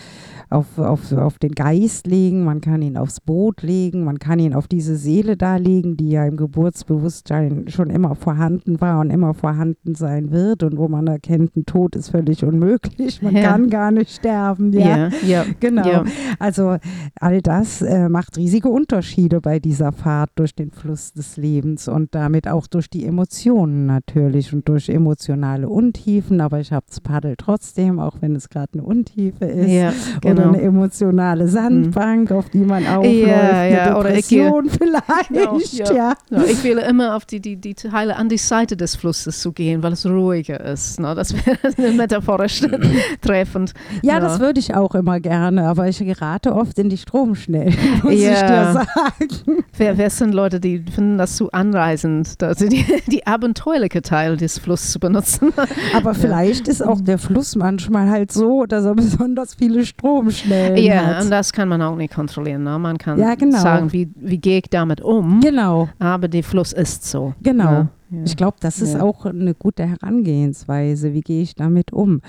[0.50, 4.54] auf, auf, auf den Geist legen, man kann ihn aufs Boot legen, man kann ihn
[4.54, 9.34] auf diese Seele da legen, die ja im Geburtsbewusstsein schon immer vorhanden war und immer
[9.34, 13.42] vorhanden sein wird und wo man erkennt, ein Tod ist völlig unmöglich, man Ja.
[13.52, 14.72] kann gar nicht sterben.
[14.74, 16.04] Ja, ja, ja, genau.
[16.40, 16.78] Also
[17.20, 22.14] all das äh, macht riesige Unterschiede bei dieser Fahrt durch den Fluss des Lebens und
[22.16, 26.42] damit auch durch die Emotionen natürlich und durch emotionale Untiefen.
[26.42, 29.72] Aber ich habe das Paddel trotzdem, auch wenn es gerade eine Untiefe ist.
[29.72, 29.94] ja,
[30.24, 30.50] Oder genau.
[30.50, 35.30] eine emotionale Sandbank, auf die man aufläuft, Ja, ja, eine Depression vielleicht.
[35.30, 35.94] Genau, ja.
[35.94, 36.14] ja.
[36.30, 39.52] Ja, ich will immer auf die, die, die Teile an die Seite des Flusses zu
[39.52, 41.00] gehen, weil es ruhiger ist.
[41.00, 41.14] Ne?
[41.16, 42.62] Das wäre metaphorisch
[43.22, 43.74] treffend.
[44.02, 48.14] Ja, das würde ich auch immer gerne, aber ich gerate oft in die Stromschnellen, muss
[48.14, 49.64] ich dir sagen.
[49.78, 54.60] Wer, wer sind Leute, die finden das zu anreisend, also die, die abenteuerliche Teil des
[54.60, 55.52] Flusses zu benutzen?
[55.94, 59.86] Aber vielleicht ist auch der Fluss manchmal halt so, dass er besonders viele
[60.32, 61.24] Stromschnellen ja, hat.
[61.24, 62.64] und das kann man auch nicht kontrollieren.
[62.64, 62.78] Ne?
[62.80, 63.60] Man kann Ja, genau.
[63.60, 67.34] sagen, wie, wie gehe ich damit um, Genau, aber der Fluss ist so.
[67.42, 67.72] genau.
[67.72, 67.88] Ne?
[68.18, 68.22] Ja.
[68.26, 69.02] Ich glaube, das ist Ja.
[69.02, 71.14] auch eine gute Herangehensweise.
[71.14, 72.22] Wie gehe ich damit um?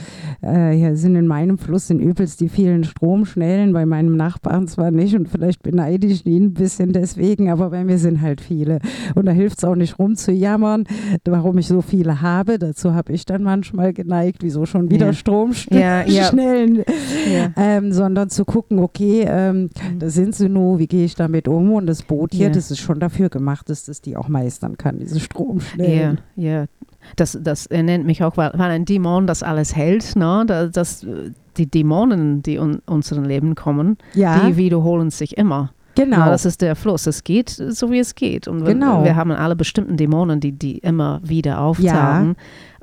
[0.43, 4.91] Äh, hier sind in meinem Fluss in übelst die vielen Stromschnellen, bei meinem Nachbarn zwar
[4.91, 8.79] nicht und vielleicht beneide ich ihn ein bisschen deswegen, aber bei mir sind halt viele.
[9.15, 10.85] Und da hilft es auch nicht rumzujammern,
[11.25, 12.59] warum ich so viele habe.
[12.59, 15.13] Dazu habe ich dann manchmal geneigt, wieso schon wieder Ja.
[15.13, 16.83] Stromschnellen,
[17.57, 21.73] ähm, sondern zu gucken, okay, ähm, da sind sie nur, wie gehe ich damit um?
[21.73, 24.99] Und das Boot hier, das ist schon dafür gemacht, dass das die auch meistern kann,
[24.99, 25.76] diese Stromschnellen.
[26.37, 26.67] Ja.
[27.15, 30.45] Das, das er nennt mich auch, weil, weil ein Dämon das alles hält, ne?
[30.47, 35.71] Da- das, äh, die Dämonen, die in unserem Leben kommen, Ja, die wiederholen sich immer.
[35.95, 36.19] genau.
[36.19, 37.07] Ja, das ist der Fluss.
[37.07, 38.49] Es geht so, wie es geht.
[38.49, 39.05] Und wir, Genau.
[39.05, 42.35] wir haben alle bestimmten Dämonen, die, die immer wieder auftauchen.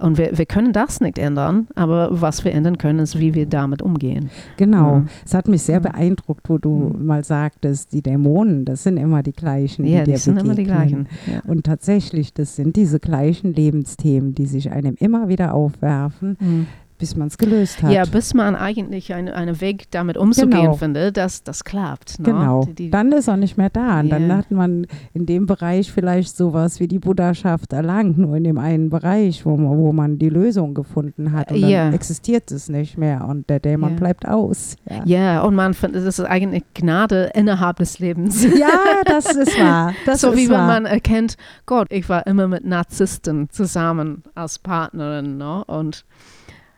[0.03, 3.45] Und wir, wir können das nicht ändern, aber was wir ändern können, ist, wie wir
[3.45, 4.29] damit umgehen.
[4.57, 4.95] Genau.
[4.97, 5.05] Ja.
[5.25, 7.05] Es hat mich sehr beeindruckt, wo du Mhm.
[7.05, 10.63] mal sagtest, die Dämonen, das sind immer die gleichen, Ja, die dir sind immer die
[10.63, 11.05] begegnen.
[11.05, 11.07] gleichen.
[11.31, 11.41] Ja.
[11.49, 16.67] Und tatsächlich, das sind diese gleichen Lebensthemen, die sich einem immer wieder aufwerfen, Mhm.
[17.03, 17.91] Bis man es gelöst hat.
[17.91, 20.73] Ja, bis man eigentlich eine, einen Weg damit umzugehen Genau.
[20.75, 22.17] findet, dass das klappt.
[22.19, 22.25] Ne?
[22.25, 22.63] Genau.
[22.63, 23.99] Die, die, Dann ist er nicht mehr da.
[23.99, 24.37] Und dann Ja.
[24.37, 28.89] hat man in dem Bereich vielleicht sowas wie die Buddhaschaft erlangt, nur in dem einen
[28.89, 31.51] Bereich, wo man, wo man die Lösung gefunden hat.
[31.51, 31.89] Und dann Ja.
[31.89, 33.95] existiert es nicht mehr und der Dämon Ja.
[33.97, 34.77] bleibt aus.
[34.89, 35.01] Ja.
[35.03, 38.43] ja, und man findet, das ist eigentlich Gnade innerhalb des Lebens.
[38.57, 38.69] ja,
[39.05, 39.93] das ist wahr.
[40.05, 41.35] Das so ist wie wenn man erkennt,
[41.65, 45.63] Gott, ich war immer mit Narzissten zusammen als Partnerin, ne?
[45.65, 46.05] Und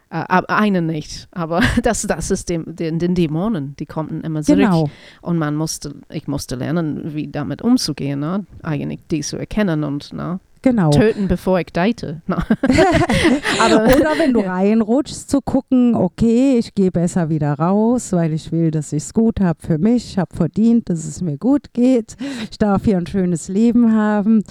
[0.09, 1.27] äh, aber eine nicht.
[1.31, 4.59] Aber das, das ist dem, den, den Dämonen, die kommen immer zurück.
[4.59, 4.89] Genau.
[5.21, 8.45] Und man musste, ich musste lernen, wie damit umzugehen, ne?
[8.63, 10.39] Eigentlich die zu erkennen und ne?
[10.65, 10.89] Genau.
[10.89, 12.17] töten, bevor ich date.
[12.27, 18.71] Oder wenn du reinrutschst, zu gucken, okay, ich gehe besser wieder raus, weil ich will,
[18.71, 22.15] dass ich es gut habe für mich, ich habe verdient, dass es mir gut geht,
[22.51, 24.43] ich darf hier ein schönes Leben haben.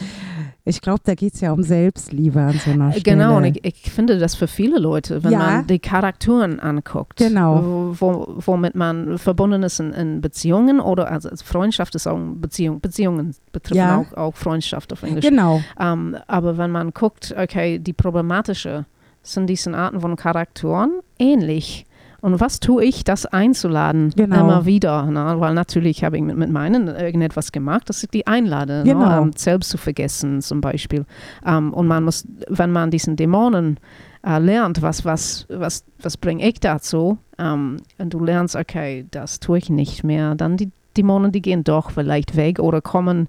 [0.66, 3.02] Ich glaube, da geht es ja um Selbstliebe an so einer Stelle.
[3.18, 5.38] Genau, und ich, ich finde das für viele Leute, wenn Ja.
[5.38, 7.92] man die Charakteren anguckt, Genau.
[7.98, 13.34] wo, womit man verbunden ist in, in Beziehungen oder also Freundschaft ist auch Beziehung, Beziehungen
[13.52, 13.98] betreffen Ja.
[13.98, 15.26] auch, auch Freundschaft auf Englisch.
[15.28, 18.86] Genau, Ähm, aber wenn man guckt, okay, die problematische
[19.22, 21.86] sind diese Arten von Charakteren ähnlich.
[22.20, 24.11] Und was tue ich, das einzuladen?
[24.16, 24.40] Genau.
[24.40, 25.05] Immer wieder.
[25.05, 25.34] Ne?
[25.38, 28.82] Weil natürlich habe ich mit, mit meinen irgendetwas gemacht, dass ich die einlade.
[28.82, 29.09] Genau.
[29.09, 29.18] Ne?
[29.18, 31.05] Ähm, selbst zu vergessen zum Beispiel.
[31.44, 33.78] Ähm, und man muss, wenn man diesen Dämonen
[34.26, 37.18] äh, lernt, was, was, was, was bringe ich dazu?
[37.38, 40.34] Ähm, und du lernst, okay, das tue ich nicht mehr.
[40.34, 43.28] Dann die Dämonen, die gehen doch vielleicht weg oder kommen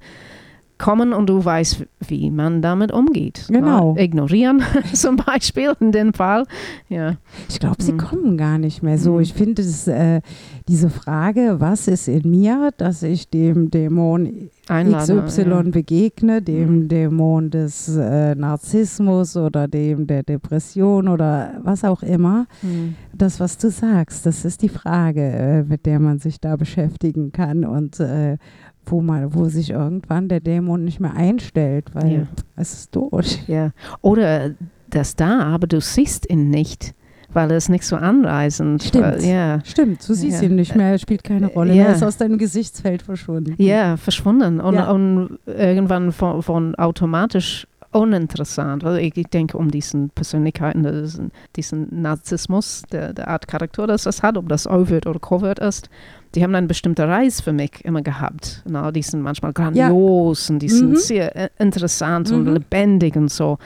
[0.78, 3.46] kommen und du weißt, wie man damit umgeht.
[3.50, 3.96] Genau.
[3.96, 4.62] Ja, ignorieren
[4.94, 6.46] zum Beispiel in dem Fall.
[6.90, 7.16] Ja.
[7.50, 7.98] ich glaube, sie Mhm.
[7.98, 9.14] kommen gar nicht mehr so.
[9.14, 9.22] Mhm.
[9.22, 10.22] Ich finde äh,
[10.68, 15.26] diese Frage, was ist in mir, dass ich dem Dämon Einladen.
[15.26, 16.88] XY begegne, dem Mhm.
[16.88, 22.48] Dämon des äh, Narzissmus oder dem der Depression oder was auch immer.
[22.62, 22.70] Ja.
[22.70, 22.96] Mhm.
[23.14, 27.32] Das, was du sagst, das ist die Frage, äh, mit der man sich da beschäftigen
[27.32, 28.38] kann und äh,
[28.86, 32.22] wo, man, wo sich irgendwann der Dämon nicht mehr einstellt, weil Ja.
[32.56, 33.44] es ist durch.
[33.48, 33.72] ja.
[34.02, 34.52] Oder
[34.90, 36.94] das da, aber du siehst ihn nicht,
[37.34, 38.84] weil er ist nicht so anreizend.
[38.84, 39.04] Stimmt.
[39.04, 39.60] Weil, ja.
[39.66, 40.48] Stimmt, du siehst Ja.
[40.48, 41.86] ihn nicht mehr, er spielt keine Rolle, Ja.
[41.86, 43.56] er ist aus deinem Gesichtsfeld verschwunden.
[43.58, 48.84] Ja, verschwunden und, und irgendwann von, von automatisch uninteressant.
[48.84, 54.04] Also ich, ich denke um diesen Persönlichkeiten, diesen, diesen Narzissmus, der, der Art Charakter, das
[54.04, 55.90] das hat, ob das overt oder covert ist.
[56.36, 58.62] Die haben einen bestimmten Reiz für mich immer gehabt.
[58.68, 60.96] Na, die sind manchmal grandios und die sind Mhm.
[60.98, 62.54] sehr interessant und Mhm.
[62.56, 63.58] lebendig und so.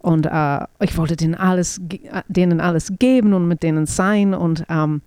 [0.00, 4.64] Und äh, ich wollte denen alles, äh, denen alles geben und mit denen sein und
[4.68, 5.00] ähm,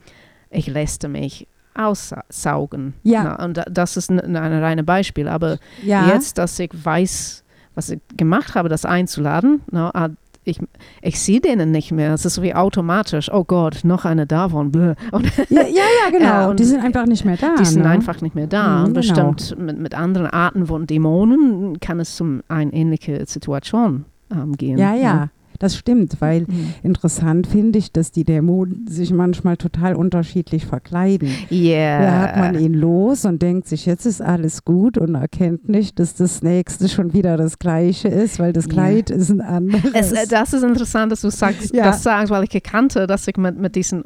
[0.49, 2.93] ich lässte mich aussaugen.
[3.03, 3.23] Ja.
[3.23, 5.27] Na, und da- das ist ein, ein reines Beispiel.
[5.27, 7.43] Aber Ja, jetzt, dass ich weiß,
[7.81, 10.09] was ich gemacht habe, das einzuladen, na, ah,
[10.43, 10.59] ich,
[11.01, 12.13] ich sehe denen nicht mehr.
[12.13, 13.31] Es ist so wie automatisch.
[13.31, 14.71] Oh Gott, noch eine davon.
[14.71, 14.95] Bläh.
[15.11, 15.67] Und ja, ja,
[16.11, 16.49] ja, genau.
[16.49, 17.55] Und die sind einfach nicht mehr da.
[17.59, 17.89] die sind ne?
[17.89, 18.79] einfach nicht mehr da.
[18.79, 19.31] Mhm, und genau.
[19.33, 24.79] bestimmt mit, mit anderen Arten von Dämonen kann es um eine ähnliche Situation ähm, gehen.
[24.79, 25.29] Ja, ja,
[25.61, 26.73] das stimmt, weil Mhm.
[26.83, 31.29] interessant finde ich, dass die Dämonen sich manchmal total unterschiedlich verkleiden.
[31.51, 32.01] Yeah.
[32.01, 35.99] Da hat man ihn los und denkt sich, jetzt ist alles gut und erkennt nicht,
[35.99, 38.67] dass das nächste schon wieder das gleiche ist, weil das.
[38.69, 39.91] Kleid ist ein anderes.
[39.93, 41.83] Es, äh, das ist interessant, dass du sagst, Ja.
[41.85, 44.03] das sagst, weil ich erkannte, dass ich mit, mit diesen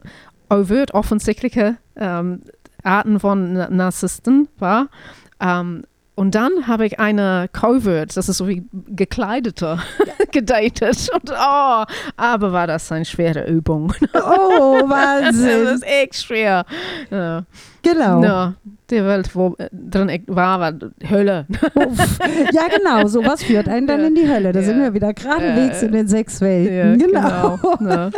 [0.50, 2.42] overt offensichtlichen ähm,
[2.84, 4.90] Arten von Na- Narzissten war.
[5.40, 5.84] Ähm,
[6.16, 9.80] und dann habe ich eine Covert, das ist so wie gekleideter,
[10.32, 11.10] gedatet.
[11.14, 11.84] Und oh,
[12.16, 13.94] aber war das eine schwere Übung.
[14.14, 15.68] oh, das Wahnsinn.
[15.68, 16.66] ist echt schwer.
[17.12, 17.44] Ja.
[17.94, 18.24] Genau.
[18.24, 18.54] Ja,
[18.90, 20.74] die Welt, wo äh, drin war, war
[21.10, 21.46] Hölle.
[22.54, 23.08] Ja, genau.
[23.08, 24.08] Sowas führt einen dann Ja.
[24.08, 24.52] in die Hölle.
[24.52, 24.84] Da sind Ja.
[24.86, 27.00] wir wieder geradewegs Äh, in den sechs Welten.
[27.00, 27.60] genau.
[27.82, 28.10] Ja.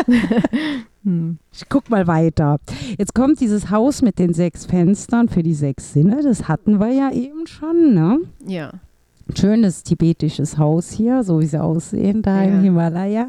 [1.03, 1.37] Hm.
[1.53, 2.57] Ich guck mal weiter.
[2.97, 6.19] Jetzt kommt dieses Haus mit den sechs Fenstern für die sechs Sinne.
[6.21, 8.19] Das hatten wir ja eben schon, ne?
[8.45, 8.71] ja.
[9.37, 12.49] Schönes tibetisches Haus hier, so wie sie aussehen, da Ja.
[12.49, 13.27] im Himalaya.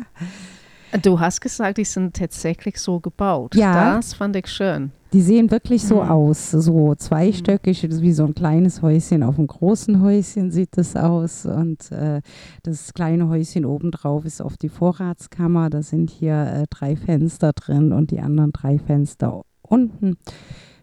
[1.02, 3.54] Du hast gesagt, die sind tatsächlich so gebaut.
[3.56, 3.96] Ja.
[3.96, 4.92] Das fand ich schön.
[5.14, 6.10] Die sehen wirklich so Mhm.
[6.10, 9.22] aus, so zweistöckig, ist wie so ein kleines Häuschen.
[9.22, 11.46] Auf einem großen Häuschen sieht das aus.
[11.46, 12.20] Und äh,
[12.62, 15.70] das kleine Häuschen obendrauf ist auf die Vorratskammer.
[15.70, 20.16] Da sind hier äh, drei Fenster drin und die anderen drei Fenster unten.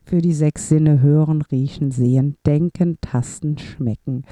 [0.03, 4.23] Für die sechs Sinne hören, riechen, sehen, denken, tasten, schmecken.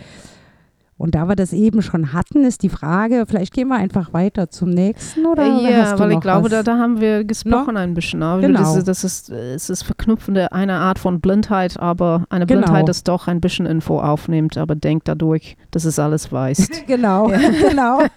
[1.04, 4.50] Und da wir das eben schon hatten, ist die Frage, vielleicht gehen wir einfach weiter
[4.50, 7.94] zum nächsten oder ja, hast du weil ich glaube, da, da haben wir gesprochen ein
[7.94, 8.24] bisschen.
[8.24, 8.60] Aber Genau.
[8.60, 12.62] das, ist, das ist, es ist verknüpfende eine Art von Blindheit, aber eine Genau.
[12.62, 16.70] Blindheit, das doch ein bisschen Info aufnimmt, aber denkt dadurch, dass es alles weiß.
[16.88, 17.38] genau, Ja.
[17.70, 18.00] genau.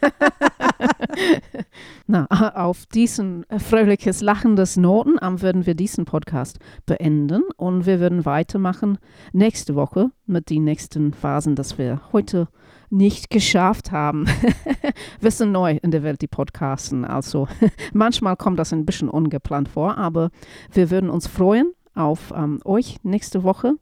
[2.06, 8.24] Na, auf diesen fröhliches, lachendes Noten ähm, würden wir diesen Podcast beenden und wir würden
[8.24, 8.98] weitermachen
[9.32, 12.46] nächste Woche mit den nächsten Phasen, dass wir heute
[12.90, 14.26] nicht geschafft haben.
[15.20, 17.04] wir sind neu in der Welt, die Podcasten.
[17.04, 17.48] Also
[17.92, 20.30] manchmal kommt das ein bisschen ungeplant vor, aber
[20.72, 23.74] wir würden uns freuen auf ähm, euch nächste Woche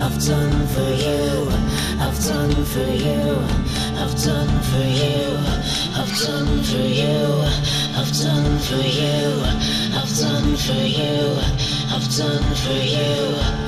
[0.00, 1.48] I've done for you,
[1.98, 3.38] I've done for you,
[3.98, 5.57] I've done for you,
[6.20, 7.44] I've done for you,
[7.94, 9.40] I've done for you,
[9.94, 11.38] I've done for you,
[11.94, 13.67] I've done for you.